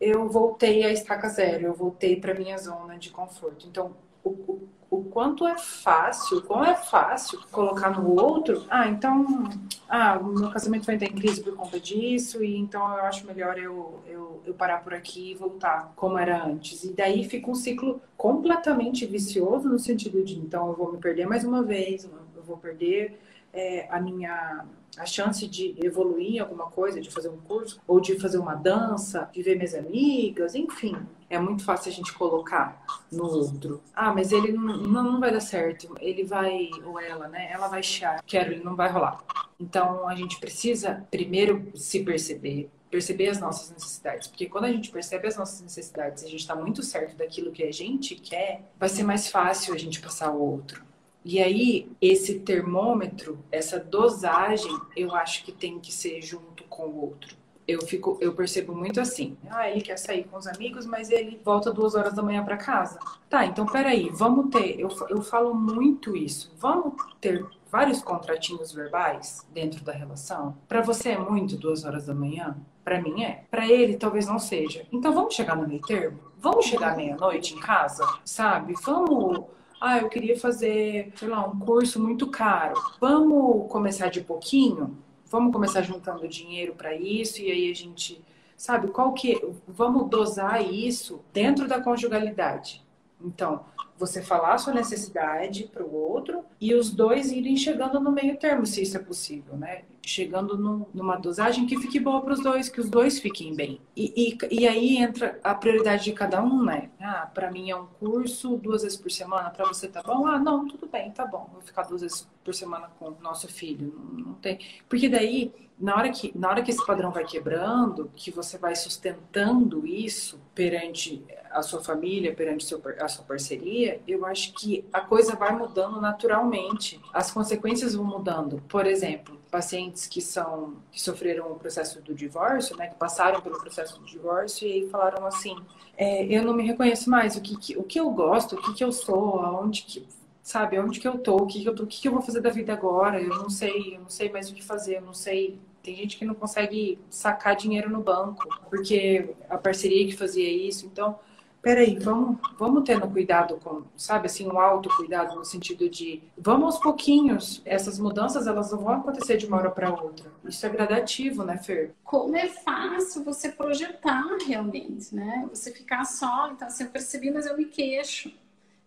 [0.00, 3.66] eu voltei à estaca zero, eu voltei para minha zona de conforto.
[3.68, 9.48] Então, o, o o quanto é fácil, como é fácil colocar no outro, ah, então,
[9.88, 13.24] ah, o meu casamento vai entrar em crise por conta disso, e então eu acho
[13.26, 16.82] melhor eu, eu, eu parar por aqui e voltar como era antes.
[16.82, 21.26] E daí fica um ciclo completamente vicioso no sentido de, então eu vou me perder
[21.26, 23.20] mais uma vez, eu vou perder
[23.52, 24.64] é, a minha
[24.96, 28.54] a chance de evoluir em alguma coisa, de fazer um curso, ou de fazer uma
[28.54, 30.96] dança, de ver minhas amigas, enfim.
[31.28, 33.80] É muito fácil a gente colocar no outro.
[33.94, 35.94] Ah, mas ele não, não vai dar certo.
[36.00, 37.50] Ele vai, ou ela, né?
[37.52, 38.22] Ela vai chiar.
[38.26, 39.22] Quero, ele não vai rolar.
[39.58, 44.26] Então a gente precisa primeiro se perceber, perceber as nossas necessidades.
[44.26, 47.52] Porque quando a gente percebe as nossas necessidades e a gente está muito certo daquilo
[47.52, 50.89] que a gente quer, vai ser mais fácil a gente passar o outro.
[51.24, 57.00] E aí, esse termômetro, essa dosagem, eu acho que tem que ser junto com o
[57.00, 57.36] outro.
[57.68, 59.36] Eu fico, eu percebo muito assim.
[59.48, 62.56] Ah, ele quer sair com os amigos, mas ele volta duas horas da manhã para
[62.56, 62.98] casa.
[63.28, 64.80] Tá, então peraí, vamos ter.
[64.80, 66.52] Eu, eu falo muito isso.
[66.58, 70.56] Vamos ter vários contratinhos verbais dentro da relação.
[70.66, 72.56] Para você é muito duas horas da manhã?
[72.82, 73.44] Para mim é.
[73.48, 74.84] Para ele talvez não seja.
[74.90, 76.18] Então vamos chegar no meio termo.
[76.38, 78.74] Vamos chegar meia noite em casa, sabe?
[78.82, 79.44] Vamos
[79.80, 82.74] Ah, eu queria fazer, sei lá, um curso muito caro.
[83.00, 84.98] Vamos começar de pouquinho?
[85.24, 88.20] Vamos começar juntando dinheiro para isso e aí a gente,
[88.56, 92.84] sabe, qual que vamos dosar isso dentro da conjugalidade.
[93.18, 93.64] Então,
[94.00, 98.38] você falar a sua necessidade para o outro e os dois irem chegando no meio
[98.38, 99.82] termo, se isso é possível, né?
[100.02, 103.78] Chegando num, numa dosagem que fique boa para os dois, que os dois fiquem bem.
[103.94, 106.88] E, e, e, aí entra a prioridade de cada um, né?
[106.98, 110.26] Ah, para mim é um curso duas vezes por semana, para você tá bom?
[110.26, 111.50] Ah, não, tudo bem, tá bom.
[111.52, 113.94] Vou ficar duas vezes por semana com o nosso filho.
[113.94, 114.58] Não, não tem.
[114.88, 118.74] Porque daí na hora que na hora que esse padrão vai quebrando, que você vai
[118.74, 125.00] sustentando isso perante a sua família, perante seu, a sua parceria, eu acho que a
[125.00, 127.00] coisa vai mudando naturalmente.
[127.12, 128.62] As consequências vão mudando.
[128.68, 133.58] Por exemplo, pacientes que são que sofreram o processo do divórcio, né, que passaram pelo
[133.58, 135.56] processo do divórcio e falaram assim:
[135.96, 137.36] é, eu não me reconheço mais.
[137.36, 140.06] O que, que, o que eu gosto, o que, que eu sou, aonde que
[140.42, 142.22] sabe, onde que eu tô, o que que eu tô, o que que eu vou
[142.22, 143.20] fazer da vida agora?
[143.20, 146.18] Eu não sei, eu não sei mais o que fazer, eu não sei tem gente
[146.18, 150.86] que não consegue sacar dinheiro no banco, porque a parceria que fazia isso.
[150.86, 151.18] Então,
[151.62, 156.78] peraí, vamos, vamos tendo cuidado com, sabe, assim, um autocuidado no sentido de vamos aos
[156.78, 157.62] pouquinhos.
[157.64, 160.30] Essas mudanças, elas não vão acontecer de uma hora para outra.
[160.44, 161.94] Isso é gradativo, né, Fer?
[162.04, 165.48] Como é fácil você projetar realmente, né?
[165.50, 168.32] Você ficar só, então assim, eu percebi, mas eu me queixo.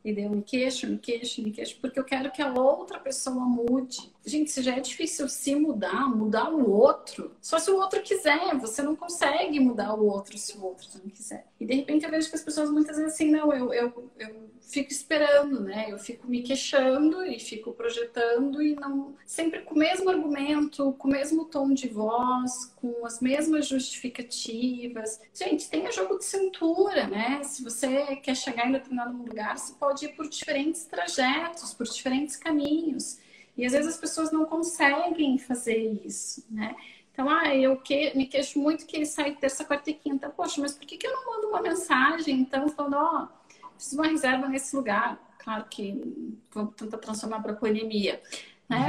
[0.03, 2.99] E daí eu me queixo, me queixo, me queixo, porque eu quero que a outra
[2.99, 4.11] pessoa mude.
[4.25, 8.57] Gente, se já é difícil se mudar, mudar o outro, só se o outro quiser.
[8.57, 11.47] Você não consegue mudar o outro se o outro não quiser.
[11.59, 14.52] E de repente eu vejo que as pessoas muitas vezes assim, não, eu, eu, eu
[14.69, 15.87] fico esperando, né?
[15.89, 21.07] Eu fico me queixando e fico projetando e não sempre com o mesmo argumento, com
[21.07, 25.21] o mesmo tom de voz, com as mesmas justificativas.
[25.33, 27.43] Gente, tem jogo de cintura, né?
[27.43, 32.35] Se você quer chegar em determinado lugar, você pode ir por diferentes trajetos, por diferentes
[32.35, 33.19] caminhos.
[33.55, 36.75] E às vezes as pessoas não conseguem fazer isso, né?
[37.11, 40.31] Então, ah, eu que, me queixo muito que ele sai terça, quarta e quinta.
[40.31, 43.42] Poxa, mas por que, que eu não mando uma mensagem, então, falando, ó, oh,
[43.83, 45.19] preciso uma reserva nesse lugar.
[45.39, 48.21] Claro que vamos tentar transformar para pandemia.
[48.69, 48.87] Né?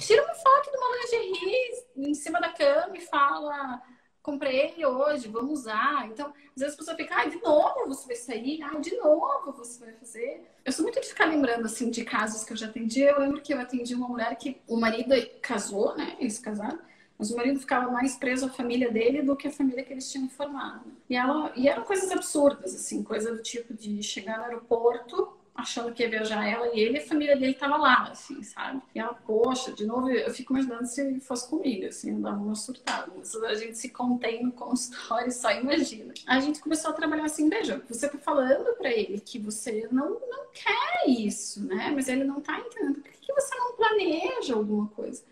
[0.00, 3.82] Tira uma foto de uma lingerie em cima da cama e fala
[4.28, 6.06] comprei hoje, vamos usar.
[6.06, 9.52] Então, às vezes a pessoa fica, ah, de novo você vai sair, ah, de novo
[9.52, 10.42] você vai fazer.
[10.62, 13.00] Eu sou muito de ficar lembrando, assim, de casos que eu já atendi.
[13.00, 16.14] Eu lembro que eu atendi uma mulher que o marido casou, né?
[16.20, 16.78] Eles casaram.
[17.18, 20.10] Mas o marido ficava mais preso à família dele do que à família que eles
[20.10, 20.84] tinham formado.
[21.10, 25.92] E, ela, e eram coisas absurdas, assim, coisa do tipo de chegar no aeroporto achando
[25.92, 28.80] que ia viajar ela e ele, a família dele tava lá, assim, sabe?
[28.94, 32.54] E ela, poxa, de novo, eu fico imaginando se fosse comigo, assim, eu dava uma
[32.54, 33.10] surtada.
[33.16, 36.14] Mas a gente se contém no consultório, só imagina.
[36.28, 40.10] A gente começou a trabalhar assim, veja, você tá falando para ele que você não,
[40.10, 41.90] não quer isso, né?
[41.92, 43.00] Mas ele não tá entendendo.
[43.00, 45.24] Por que você não planeja alguma coisa?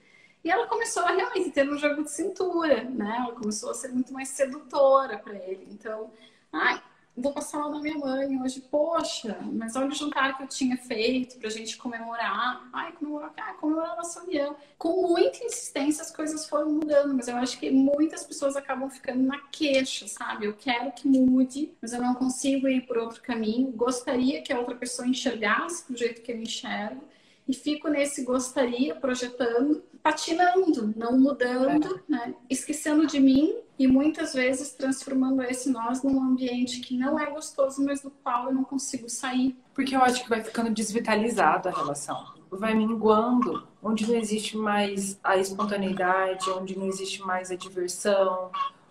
[0.47, 3.17] E ela começou a realmente ter um jogo de cintura, né?
[3.19, 5.67] Ela começou a ser muito mais sedutora para ele.
[5.73, 6.09] Então,
[6.53, 6.81] ai,
[7.17, 10.77] vou passar lá na minha mãe hoje, poxa, mas olha o jantar que eu tinha
[10.77, 12.65] feito pra gente comemorar.
[12.73, 14.55] Ai, comemorar, ah, comemorar a nossa união.
[14.79, 19.25] Com muita insistência as coisas foram mudando, mas eu acho que muitas pessoas acabam ficando
[19.25, 20.47] na queixa, sabe?
[20.47, 23.73] Eu quero que mude, mas eu não consigo ir por outro caminho.
[23.73, 27.03] Gostaria que a outra pessoa enxergasse do jeito que eu enxergo.
[27.49, 32.13] E fico nesse gostaria, projetando, patinando, não mudando, é.
[32.13, 32.35] né?
[32.51, 37.85] esquecendo de mim e muitas vezes transformando esse nós num ambiente que não é gostoso,
[37.85, 39.57] mas do qual eu não consigo sair.
[39.75, 45.19] Porque eu acho que vai ficando desvitalizada a relação, vai minguando, onde não existe mais
[45.23, 48.51] a espontaneidade, onde não existe mais a diversão,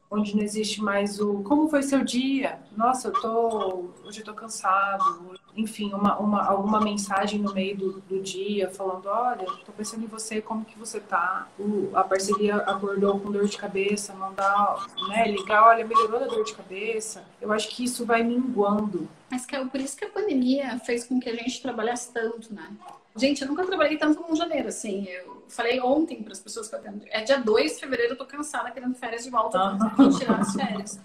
[0.10, 2.60] onde não existe mais o como foi seu dia?
[2.76, 5.38] Nossa, eu tô hoje eu tô cansado.
[5.56, 10.08] Enfim, uma, uma alguma mensagem no meio do, do dia falando, olha, tô pensando em
[10.08, 11.48] você, como que você tá?
[11.58, 16.44] O, a parceria acordou com dor de cabeça, mandar, né, ligar, olha, melhorou da dor
[16.44, 17.24] de cabeça.
[17.40, 19.08] Eu acho que isso vai minguando.
[19.32, 22.54] Mas que é por isso que a pandemia fez com que a gente trabalhasse tanto,
[22.54, 22.70] né?
[23.16, 25.08] Gente, eu nunca trabalhei tanto como janeiro, assim.
[25.08, 27.06] Eu falei ontem para as pessoas que eu atendo.
[27.10, 29.58] É dia 2 de fevereiro, eu tô cansada querendo férias de volta,
[29.98, 30.10] uhum.
[30.18, 31.00] tirar as férias.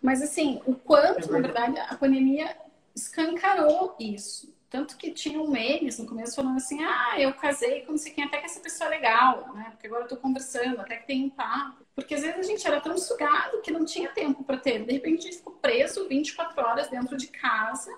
[0.00, 2.56] Mas, assim, o quanto, é na verdade, a pandemia
[2.98, 4.54] escancarou isso.
[4.70, 8.24] Tanto que tinham memes no começo falando assim: ah, eu casei com não sei quem,
[8.24, 9.68] até que essa pessoa é legal, né?
[9.70, 11.86] Porque agora eu tô conversando, até que tem um papo.
[11.94, 14.84] Porque às vezes a gente era tão sugado que não tinha tempo para ter.
[14.84, 17.90] De repente a gente ficou preso 24 horas dentro de casa.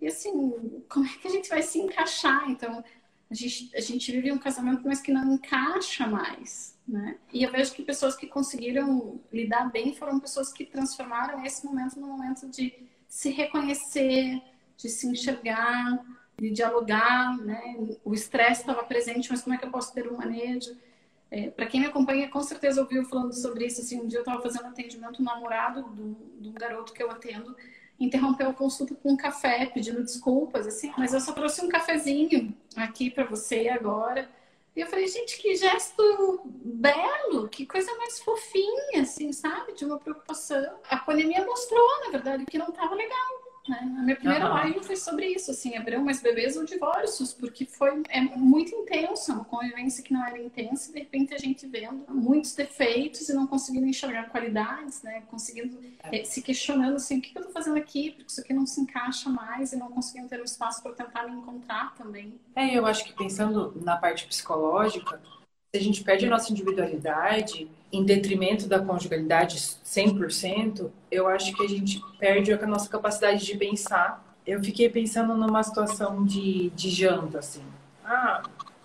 [0.00, 2.48] E assim, como é que a gente vai se encaixar?
[2.50, 2.84] Então,
[3.30, 7.16] a gente, a gente vive um casamento, mas que não encaixa mais, né?
[7.32, 11.98] E eu vejo que pessoas que conseguiram lidar bem foram pessoas que transformaram esse momento
[11.98, 12.74] num momento de
[13.10, 14.40] se reconhecer,
[14.76, 16.02] de se enxergar,
[16.38, 17.76] de dialogar, né?
[18.02, 20.74] O estresse estava presente, mas como é que eu posso ter um manejo?
[21.30, 23.80] É, para quem me acompanha, com certeza ouviu falando sobre isso.
[23.80, 27.54] Assim, um dia eu estava fazendo atendimento, um namorado do, do garoto que eu atendo
[28.00, 32.56] interrompeu a consulta com um café, pedindo desculpas, assim, mas eu só trouxe um cafezinho
[32.74, 34.30] aqui para você agora.
[34.74, 39.72] E eu falei, gente, que gesto belo, que coisa mais fofinha, assim, sabe?
[39.72, 40.78] De uma preocupação.
[40.88, 43.39] A pandemia mostrou, na verdade, que não estava legal.
[43.70, 43.78] Né?
[43.80, 44.54] A minha primeira uhum.
[44.54, 49.32] live foi sobre isso, assim, abriu mais bebês ou divórcios, porque foi é muito intenso,
[49.32, 53.32] uma convivência que não era intensa, e de repente a gente vendo muitos defeitos e
[53.32, 55.22] não conseguindo enxergar qualidades, né?
[55.30, 56.24] Conseguindo é.
[56.24, 58.10] se questionando assim, o que eu estou fazendo aqui?
[58.10, 61.28] Porque isso aqui não se encaixa mais e não conseguindo ter um espaço para tentar
[61.28, 62.34] me encontrar também.
[62.56, 65.20] É, eu acho que pensando na parte psicológica,
[65.72, 71.62] se a gente perde a nossa individualidade em detrimento da conjugalidade 100%, eu acho que
[71.62, 74.24] a gente perde a nossa capacidade de pensar.
[74.44, 77.62] Eu fiquei pensando numa situação de, de janta, assim.
[78.04, 78.42] Ah,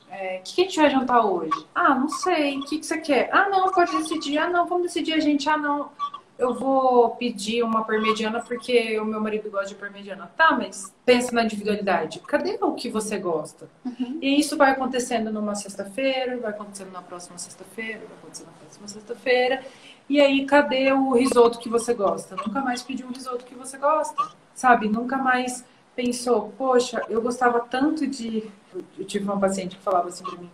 [0.07, 1.65] o é, que, que, a gente vai jantar hoje?
[1.73, 2.59] Ah, não sei.
[2.59, 3.29] O que, que você quer?
[3.31, 4.37] Ah, não, pode decidir.
[4.37, 5.49] Ah, não, vamos decidir a gente.
[5.49, 5.89] Ah, não
[6.37, 10.29] eu vou pedir uma parmegiana porque o meu marido gosta de parmegiana.
[10.35, 12.19] Tá, mas pensa na individualidade.
[12.19, 13.69] Cadê o que você gosta?
[13.85, 14.19] Uhum.
[14.21, 18.87] E isso vai acontecendo numa sexta-feira, vai acontecendo na próxima sexta-feira, vai acontecendo na próxima
[18.87, 19.63] sexta-feira.
[20.09, 22.35] E aí, cadê o risoto que você gosta?
[22.35, 24.87] Nunca mais pediu o risoto que você gosta, sabe?
[24.87, 28.51] Nunca mais pensou, poxa, eu gostava tanto de.
[28.97, 30.49] Eu tive uma paciente que falava assim pra mim: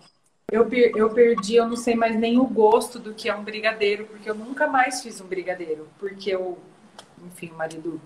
[0.51, 4.05] eu, eu perdi, eu não sei mais nem o gosto do que é um brigadeiro,
[4.05, 6.57] porque eu nunca mais fiz um brigadeiro, porque eu,
[7.25, 8.01] enfim, o marido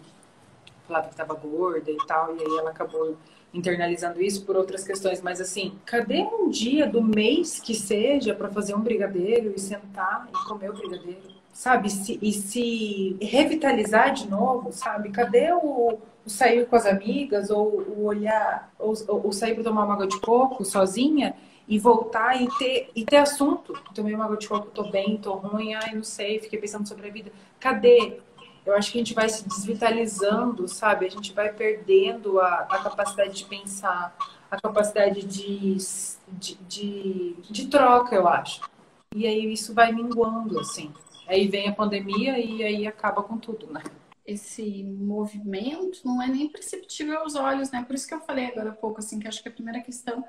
[0.87, 3.17] falava que estava gorda e tal, e aí ela acabou
[3.51, 8.49] internalizando isso por outras questões, mas assim, cadê um dia do mês que seja para
[8.49, 11.33] fazer um brigadeiro e sentar e comer o brigadeiro?
[11.51, 11.89] Sabe?
[11.89, 15.09] Se, e se revitalizar de novo, sabe?
[15.09, 19.85] Cadê o, o sair com as amigas ou o olhar, ou, ou sair para tomar
[19.85, 21.33] uma água de coco sozinha
[21.67, 23.73] e voltar e ter, e ter assunto.
[23.93, 27.07] Tomei uma água de coco, tô bem, tô ruim, ai, não sei, fiquei pensando sobre
[27.07, 27.31] a vida.
[27.59, 28.19] Cadê?
[28.65, 31.05] Eu acho que a gente vai se desvitalizando, sabe?
[31.05, 34.15] A gente vai perdendo a, a capacidade de pensar,
[34.49, 35.77] a capacidade de,
[36.27, 38.61] de, de, de troca, eu acho.
[39.15, 40.91] E aí isso vai minguando, assim.
[41.27, 43.81] Aí vem a pandemia e aí acaba com tudo, né?
[44.25, 47.83] esse movimento não é nem perceptível aos olhos, né?
[47.83, 50.25] Por isso que eu falei agora há pouco, assim, que acho que a primeira questão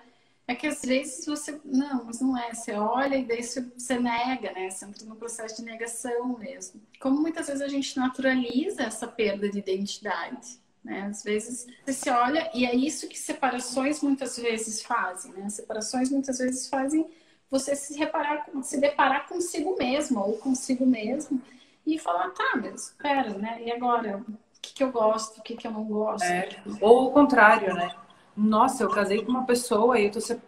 [0.48, 1.60] é que às vezes você.
[1.64, 2.54] Não, mas não é.
[2.54, 4.70] Você olha e daí você nega, né?
[4.70, 6.80] Você entra no processo de negação mesmo.
[7.00, 10.58] Como muitas vezes a gente naturaliza essa perda de identidade.
[10.84, 11.08] Né?
[11.10, 15.32] Às vezes você se olha, e é isso que separações muitas vezes fazem.
[15.32, 15.48] Né?
[15.48, 17.10] Separações muitas vezes fazem
[17.50, 21.42] você se reparar, se deparar consigo mesmo ou consigo mesmo
[21.84, 23.62] e falar, tá, mas espera, né?
[23.64, 24.18] E agora?
[24.18, 26.24] O que, que eu gosto, o que, que eu não gosto?
[26.24, 26.48] É.
[26.80, 27.94] Ou o contrário, né?
[28.36, 30.38] Nossa, eu casei com uma pessoa e tu se,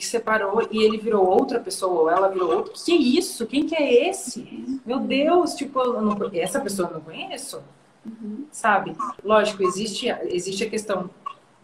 [0.00, 2.74] separou e ele virou outra pessoa, ou ela virou outra.
[2.74, 3.46] Que isso?
[3.46, 4.80] Quem que é esse?
[4.84, 7.62] Meu Deus, tipo, não, essa pessoa eu não conheço.
[8.04, 8.46] Uhum.
[8.52, 8.94] Sabe?
[9.24, 11.08] Lógico, existe, existe a questão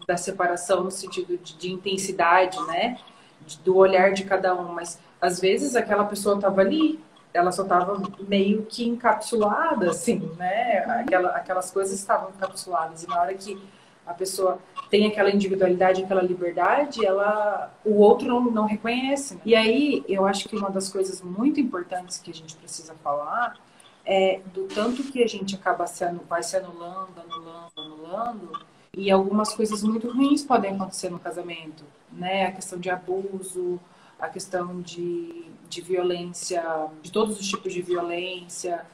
[0.07, 2.97] da separação no sentido de, de intensidade, né?
[3.45, 6.99] De, do olhar de cada um, mas às vezes aquela pessoa estava ali,
[7.31, 10.79] ela só estava meio que encapsulada, assim, né?
[11.01, 13.03] Aquela, aquelas coisas estavam encapsuladas.
[13.03, 13.61] E na hora que
[14.05, 19.35] a pessoa tem aquela individualidade, aquela liberdade, ela o outro não, não reconhece.
[19.35, 19.41] Né?
[19.45, 23.57] E aí eu acho que uma das coisas muito importantes que a gente precisa falar
[24.05, 28.51] é do tanto que a gente acaba se vai se anulando, anulando, anulando,
[28.95, 32.45] e algumas coisas muito ruins podem acontecer no casamento, né?
[32.45, 33.79] A questão de abuso,
[34.19, 36.63] a questão de, de violência,
[37.01, 38.85] de todos os tipos de violência,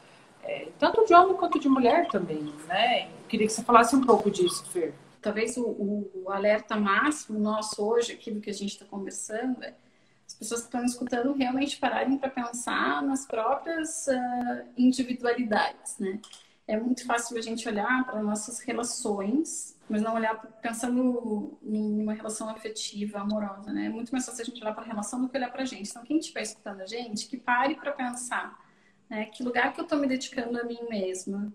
[0.44, 3.06] é, tanto de homem quanto de mulher também, né?
[3.08, 7.84] Eu queria que você falasse um pouco disso, Fer talvez o, o, alerta máximo nosso
[7.84, 9.74] hoje, aqui do que a gente está conversando, é
[10.28, 16.20] as pessoas que estão escutando realmente pararem para pensar nas próprias uh, individualidades, né?
[16.68, 22.50] É muito fácil a gente olhar para nossas relações, mas não olhar pensando numa relação
[22.50, 23.88] afetiva, amorosa, né?
[23.88, 25.66] É muito mais fácil a gente olhar para a relação do que olhar para a
[25.66, 25.90] gente.
[25.90, 28.58] Então, quem estiver escutando a gente, que pare para pensar,
[29.12, 29.26] né?
[29.26, 31.54] Que lugar que eu estou me dedicando a mim mesma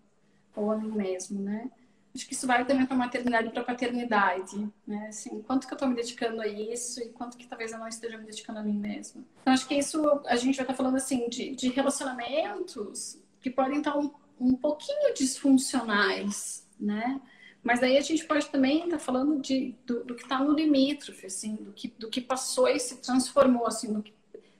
[0.54, 1.70] ou a mim mesmo, né?
[2.14, 5.06] Acho que isso vale também para maternidade e para paternidade, né?
[5.08, 7.88] Assim, quanto que eu estou me dedicando a isso e quanto que talvez eu não
[7.88, 9.24] esteja me dedicando a mim mesma.
[9.40, 13.78] Então, acho que isso a gente vai estar falando, assim, de, de relacionamentos que podem
[13.78, 17.20] estar um, um pouquinho disfuncionais, né?
[17.62, 21.26] Mas aí a gente pode também estar falando de, do, do que está no limítrofe,
[21.26, 24.14] assim, do que, do que passou e se transformou, assim, do que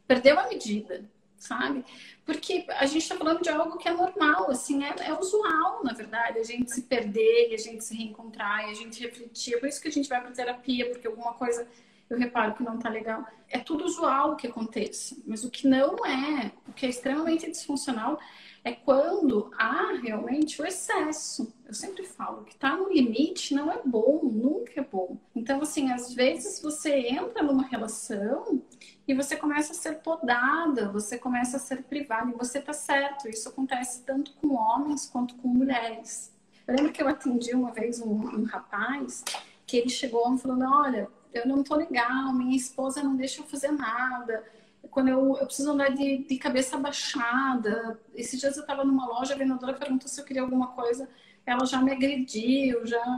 [0.07, 1.05] perdeu a medida,
[1.39, 1.85] sabe?
[2.25, 5.93] Porque a gente está falando de algo que é normal, assim, é, é, usual, na
[5.93, 9.55] verdade, a gente se perder, a gente se reencontrar, a gente refletir.
[9.55, 11.67] É por isso que a gente vai para terapia, porque alguma coisa
[12.09, 13.25] eu reparo que não está legal.
[13.49, 18.19] É tudo usual que aconteça, mas o que não é, o que é extremamente disfuncional,
[18.65, 21.55] é quando há realmente o excesso.
[21.65, 25.17] Eu sempre falo que tá no limite não é bom, nunca é bom.
[25.37, 28.61] Então, assim, às vezes você entra numa relação
[29.07, 33.29] e você começa a ser podada, você começa a ser privada, e você tá certo.
[33.29, 36.35] Isso acontece tanto com homens quanto com mulheres.
[36.67, 39.23] Eu lembro que eu atendi uma vez um, um rapaz
[39.65, 43.47] que ele chegou me falando: Olha, eu não tô legal, minha esposa não deixa eu
[43.47, 44.45] fazer nada
[44.91, 48.01] quando eu, eu preciso andar de, de cabeça baixada.
[48.15, 51.09] Esses dias eu estava numa loja, a vendedora perguntou se eu queria alguma coisa,
[51.45, 53.17] ela já me agrediu, já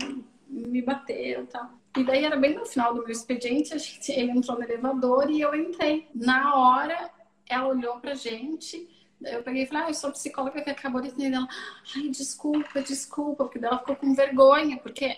[0.48, 1.70] me bateu e tal.
[1.96, 5.30] E daí era bem no final do meu expediente, a gente, ele entrou no elevador
[5.30, 6.08] e eu entrei.
[6.14, 7.10] Na hora,
[7.48, 8.88] ela olhou pra gente,
[9.22, 11.32] eu peguei e falei, ah, eu sou psicóloga que acabou de atender.
[11.32, 11.48] Ela,
[11.96, 15.16] ai, desculpa, desculpa, porque ela ficou com vergonha, porque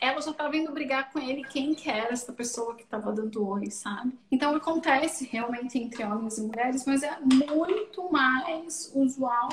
[0.00, 3.46] ela já estava indo brigar com ele quem que era essa pessoa que estava dando
[3.46, 4.18] oi, sabe?
[4.30, 9.48] Então acontece realmente entre homens e mulheres, mas é muito mais usual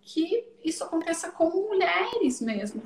[0.00, 2.82] que isso aconteça com mulheres mesmo,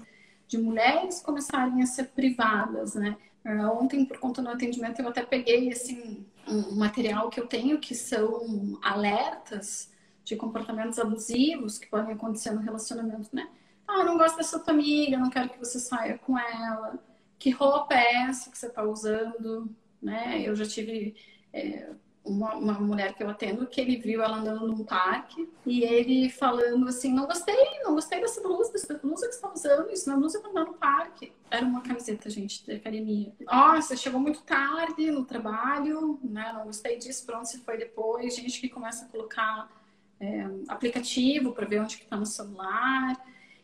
[0.47, 3.17] de mulheres começarem a ser privadas, né?
[3.45, 7.79] Ah, ontem, por conta do atendimento, eu até peguei assim um material que eu tenho
[7.79, 9.91] que são alertas
[10.25, 13.49] de comportamentos abusivos que podem acontecer no relacionamento, né?
[13.87, 16.99] Ah, não gosto dessa tua amiga, não quero que você saia com ela.
[17.39, 19.71] Que roupa é essa que você está usando?
[20.03, 20.43] Né?
[20.43, 21.15] Eu já tive
[21.53, 21.91] é,
[22.27, 26.29] uma, uma, mulher que eu atendo que ele viu ela andando num parque e ele
[26.29, 30.09] falando assim: Não gostei, não gostei dessa blusa, dessa blusa que você está usando, isso
[30.09, 31.33] não é blusa para andar no parque.
[31.51, 33.33] Era uma camiseta, gente, de academia.
[33.41, 36.53] Nossa, chegou muito tarde no trabalho, né?
[36.53, 38.35] Não gostei disso, onde você foi depois?
[38.35, 39.71] Gente que começa a colocar
[40.19, 43.17] é, aplicativo para ver onde está no celular.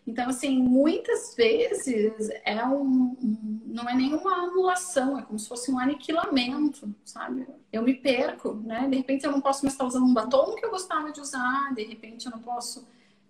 [0.07, 3.16] Então, assim, muitas vezes é um,
[3.64, 7.46] não é nenhuma anulação, é como se fosse um aniquilamento, sabe?
[7.72, 8.88] Eu me perco, né?
[8.88, 11.72] De repente eu não posso mais estar usando um batom que eu gostava de usar,
[11.74, 12.80] de repente eu não posso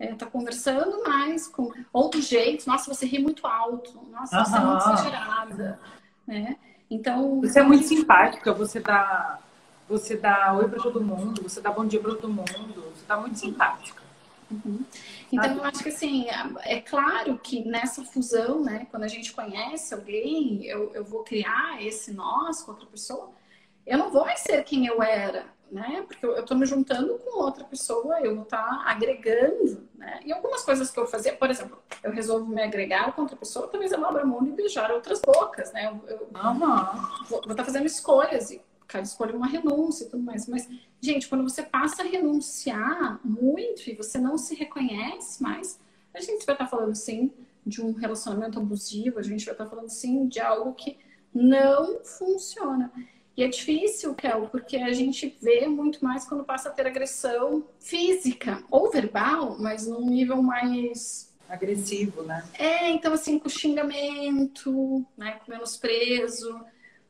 [0.01, 2.67] estar é, tá conversando mais com outro jeito.
[2.67, 5.81] Nossa, você ri muito alto, nossa, você é muito exagerada,
[6.27, 6.57] né?
[6.91, 7.41] Então.
[7.43, 9.39] Você é muito simpática, você dá,
[9.87, 13.19] você dá oi para todo mundo, você dá bom dia para todo mundo, você tá
[13.19, 14.03] muito simpática.
[14.51, 14.85] Uhum.
[15.33, 16.27] Então, eu acho que assim,
[16.65, 21.83] é claro que nessa fusão, né, quando a gente conhece alguém, eu, eu vou criar
[21.83, 23.31] esse nós com outra pessoa,
[23.87, 26.05] eu não vou mais ser quem eu era, né?
[26.07, 30.21] Porque eu estou me juntando com outra pessoa, eu vou estar tá agregando, né?
[30.23, 33.69] E algumas coisas que eu fazia, por exemplo, eu resolvo me agregar com outra pessoa,
[33.69, 35.87] talvez eu abra mão de beijar outras bocas, né?
[35.87, 36.59] Eu, eu uhum.
[37.29, 38.61] vou estar tá fazendo escolhas e
[38.93, 40.47] cada escolha é uma renúncia e tudo mais.
[40.47, 40.69] Mas,
[41.01, 45.81] gente, quando você passa a renunciar muito e você não se reconhece mais,
[46.13, 47.33] a gente vai estar falando sim
[47.65, 50.99] de um relacionamento abusivo, a gente vai estar falando sim de algo que
[51.33, 52.93] não funciona.
[53.35, 57.65] E é difícil, Kel, porque a gente vê muito mais quando passa a ter agressão
[57.81, 62.45] física ou verbal, mas num nível mais agressivo, né?
[62.59, 66.61] É, então assim, com xingamento, né, com menosprezo.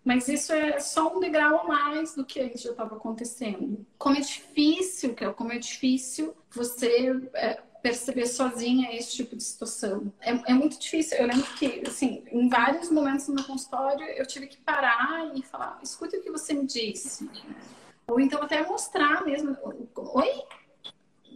[0.05, 3.87] Mas isso é só um degrau a mais do que antes já estava acontecendo.
[3.97, 10.13] Como é difícil, é como é difícil você é, perceber sozinha esse tipo de situação.
[10.21, 11.19] É, é, muito difícil.
[11.19, 15.43] Eu lembro que, assim, em vários momentos no meu consultório, eu tive que parar e
[15.43, 17.29] falar: escute o que você me disse.
[18.09, 19.57] Ou então até mostrar mesmo:
[19.97, 20.43] oi?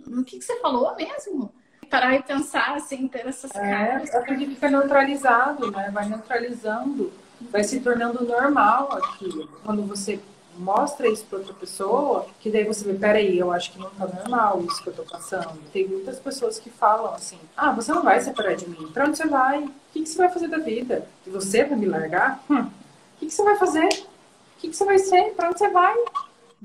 [0.08, 1.52] O que, que você falou mesmo?
[1.88, 4.12] Parar e pensar, assim, ter essas é, caras.
[4.12, 5.88] É, porque fica neutralizado, né?
[5.92, 9.48] Vai neutralizando vai se tornando normal aquilo.
[9.64, 10.20] Quando você
[10.58, 14.06] mostra isso para outra pessoa, que daí você vê, peraí, eu acho que não tá
[14.06, 15.58] normal isso que eu tô passando.
[15.72, 18.88] Tem muitas pessoas que falam assim, ah, você não vai separar de mim.
[18.92, 19.62] Pra onde você vai?
[19.64, 21.06] O que, que você vai fazer da vida?
[21.26, 22.42] E você vai me largar?
[22.50, 22.62] Hum.
[22.62, 23.86] O que, que você vai fazer?
[23.86, 25.34] O que, que você vai ser?
[25.34, 25.94] Pra onde você vai?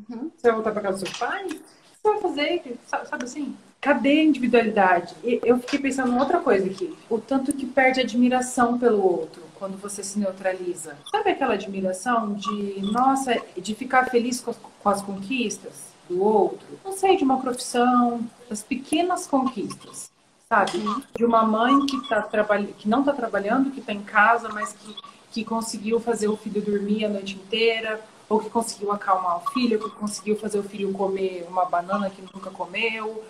[0.09, 0.31] Uhum.
[0.35, 1.45] Você vai voltar pra casa do seu pai?
[1.45, 1.59] O que
[2.01, 2.79] você vai fazer?
[2.87, 3.55] Sabe assim?
[3.79, 5.15] Cadê a individualidade?
[5.23, 6.95] E eu fiquei pensando em outra coisa aqui.
[7.09, 10.97] O tanto que perde admiração pelo outro quando você se neutraliza.
[11.11, 16.65] Sabe aquela admiração de, nossa, de ficar feliz com as, com as conquistas do outro?
[16.83, 20.09] Não sei, de uma profissão, das pequenas conquistas,
[20.49, 20.79] sabe?
[21.15, 22.27] De uma mãe que, tá
[22.75, 24.95] que não está trabalhando, que está em casa, mas que,
[25.29, 29.79] que conseguiu fazer o filho dormir a noite inteira, ou que conseguiu acalmar o filho,
[29.79, 33.23] ou que conseguiu fazer o filho comer uma banana que nunca comeu,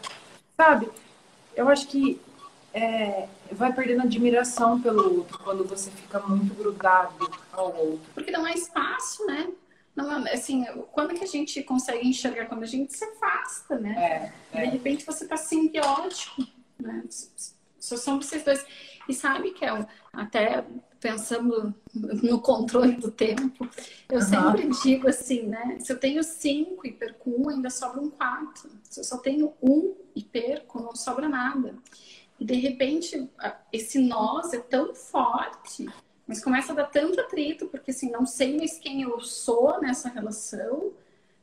[0.56, 0.88] Sabe?
[1.56, 2.22] Eu acho que
[2.74, 8.12] é, vai perdendo admiração pelo outro quando você fica muito grudado ao outro.
[8.14, 9.50] Porque dá mais espaço, né?
[9.96, 12.46] Não, assim, quando que a gente consegue enxergar?
[12.46, 14.34] Quando a gente se afasta, né?
[14.54, 14.66] É, é.
[14.66, 16.48] De repente você tá simbiótico,
[16.80, 17.04] né?
[17.78, 18.66] Só são vocês dois.
[19.10, 20.64] E sabe, Kel, até
[21.00, 23.68] pensando no controle do tempo,
[24.08, 24.22] eu uhum.
[24.22, 25.78] sempre digo assim, né?
[25.80, 28.70] Se eu tenho cinco e perco um, ainda sobra um quatro.
[28.84, 31.76] Se eu só tenho um e perco, não sobra nada.
[32.42, 33.30] E de repente,
[33.72, 35.88] esse nós é tão forte
[36.32, 40.08] mas começa a dar tanto atrito, porque assim, não sei mais quem eu sou nessa
[40.08, 40.94] relação,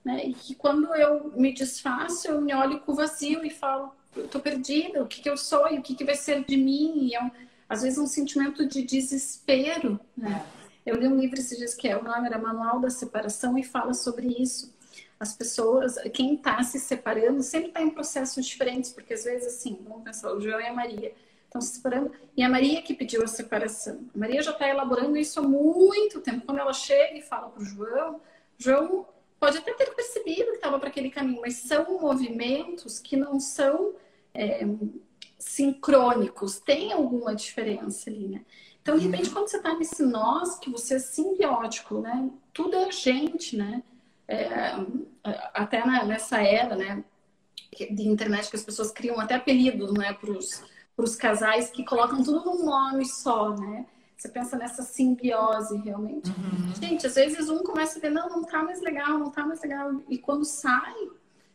[0.02, 0.24] né?
[0.24, 4.26] E que quando eu me desfaço, eu me olho com o vazio e falo, eu
[4.28, 7.06] tô perdida, o que que eu sou e o que que vai ser de mim?
[7.06, 7.30] E é um,
[7.68, 10.42] às vezes um sentimento de desespero, né?
[10.86, 13.62] Eu li um livro esses dias que é, o nome era Manual da Separação e
[13.62, 14.72] fala sobre isso.
[15.18, 19.78] As pessoas, quem está se separando, sempre está em processos diferentes, porque às vezes, assim,
[19.86, 21.12] vamos pensar, o João e a Maria,
[21.44, 22.12] estão se separando.
[22.36, 24.00] E a Maria que pediu a separação.
[24.14, 26.46] A Maria já está elaborando isso há muito tempo.
[26.46, 28.20] Quando ela chega e fala para o João,
[28.56, 29.06] João
[29.40, 33.94] pode até ter percebido que estava para aquele caminho, mas são movimentos que não são
[34.34, 34.66] é,
[35.38, 38.44] sincrônicos, tem alguma diferença ali, né?
[38.82, 42.30] Então, de repente, quando você está nesse nós, que você é simbiótico, né?
[42.52, 43.82] Tudo é gente, né?
[44.28, 44.72] É,
[45.54, 47.02] até na, nessa era, né?
[47.72, 50.12] De internet que as pessoas criam até apelidos, né?
[50.14, 53.86] Para os casais que colocam tudo num nome só, né?
[54.16, 56.28] Você pensa nessa simbiose realmente.
[56.30, 56.74] Uhum.
[56.74, 59.62] Gente, às vezes um começa a ver, não, não tá mais legal, não tá mais
[59.62, 60.02] legal.
[60.08, 61.08] E quando sai,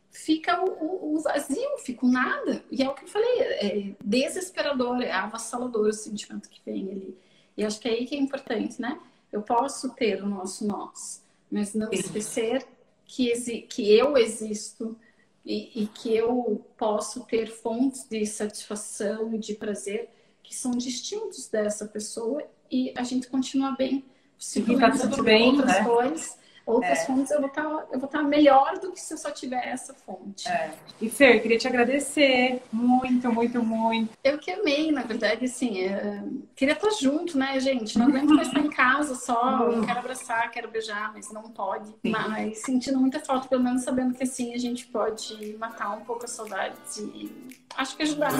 [0.09, 2.63] fica o, o, o vazio, fica o nada.
[2.71, 7.17] E é o que eu falei, é desesperador, é avassalador o sentimento que vem ali.
[7.57, 8.97] E acho que é aí que é importante, né?
[9.31, 11.22] Eu posso ter o nosso nós,
[11.53, 12.65] mas não esquecer
[13.05, 14.97] que, que eu existo,
[15.45, 20.09] e, e, que eu posso ter fontes de satisfação e de prazer
[20.41, 22.41] que são distintos dessa pessoa
[22.71, 24.05] e a gente continua bem.
[24.39, 25.83] Se tá tudo bem, outras né?
[25.83, 27.05] coisas, outras é.
[27.05, 29.31] fontes, eu vou estar tá, eu vou estar tá melhor do que se eu só
[29.31, 30.47] tiver essa fonte.
[30.47, 30.71] É.
[31.01, 34.11] E Fer, queria te agradecer muito, muito, muito.
[34.23, 36.23] Eu que amei, na verdade, assim, é...
[36.55, 37.97] queria estar junto, né, gente?
[37.97, 41.87] Não aguento mais estar em casa só, eu quero abraçar, quero beijar, mas não pode.
[41.87, 42.11] Sim.
[42.11, 46.25] Mas sentindo muita falta, pelo menos sabendo que assim a gente pode matar um pouco
[46.25, 47.31] a saudade e
[47.75, 48.31] acho que ajudar.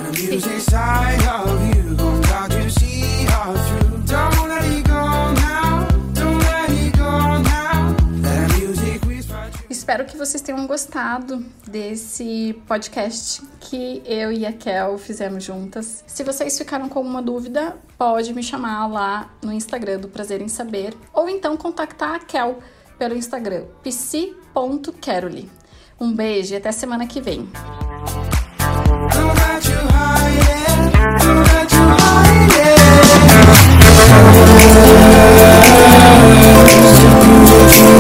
[9.84, 16.06] espero que vocês tenham gostado desse podcast que eu e a Kel fizemos juntas.
[16.08, 20.48] Se vocês ficaram com alguma dúvida, pode me chamar lá no Instagram do Prazer em
[20.48, 22.60] Saber ou então contactar a Kel
[22.98, 25.52] pelo Instagram psi.caroli.
[26.00, 27.50] Um beijo e até semana que vem.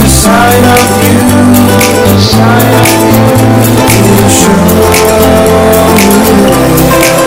[0.03, 1.62] inside of you
[2.05, 2.83] sunshine.
[4.19, 4.53] You show
[7.17, 7.22] me.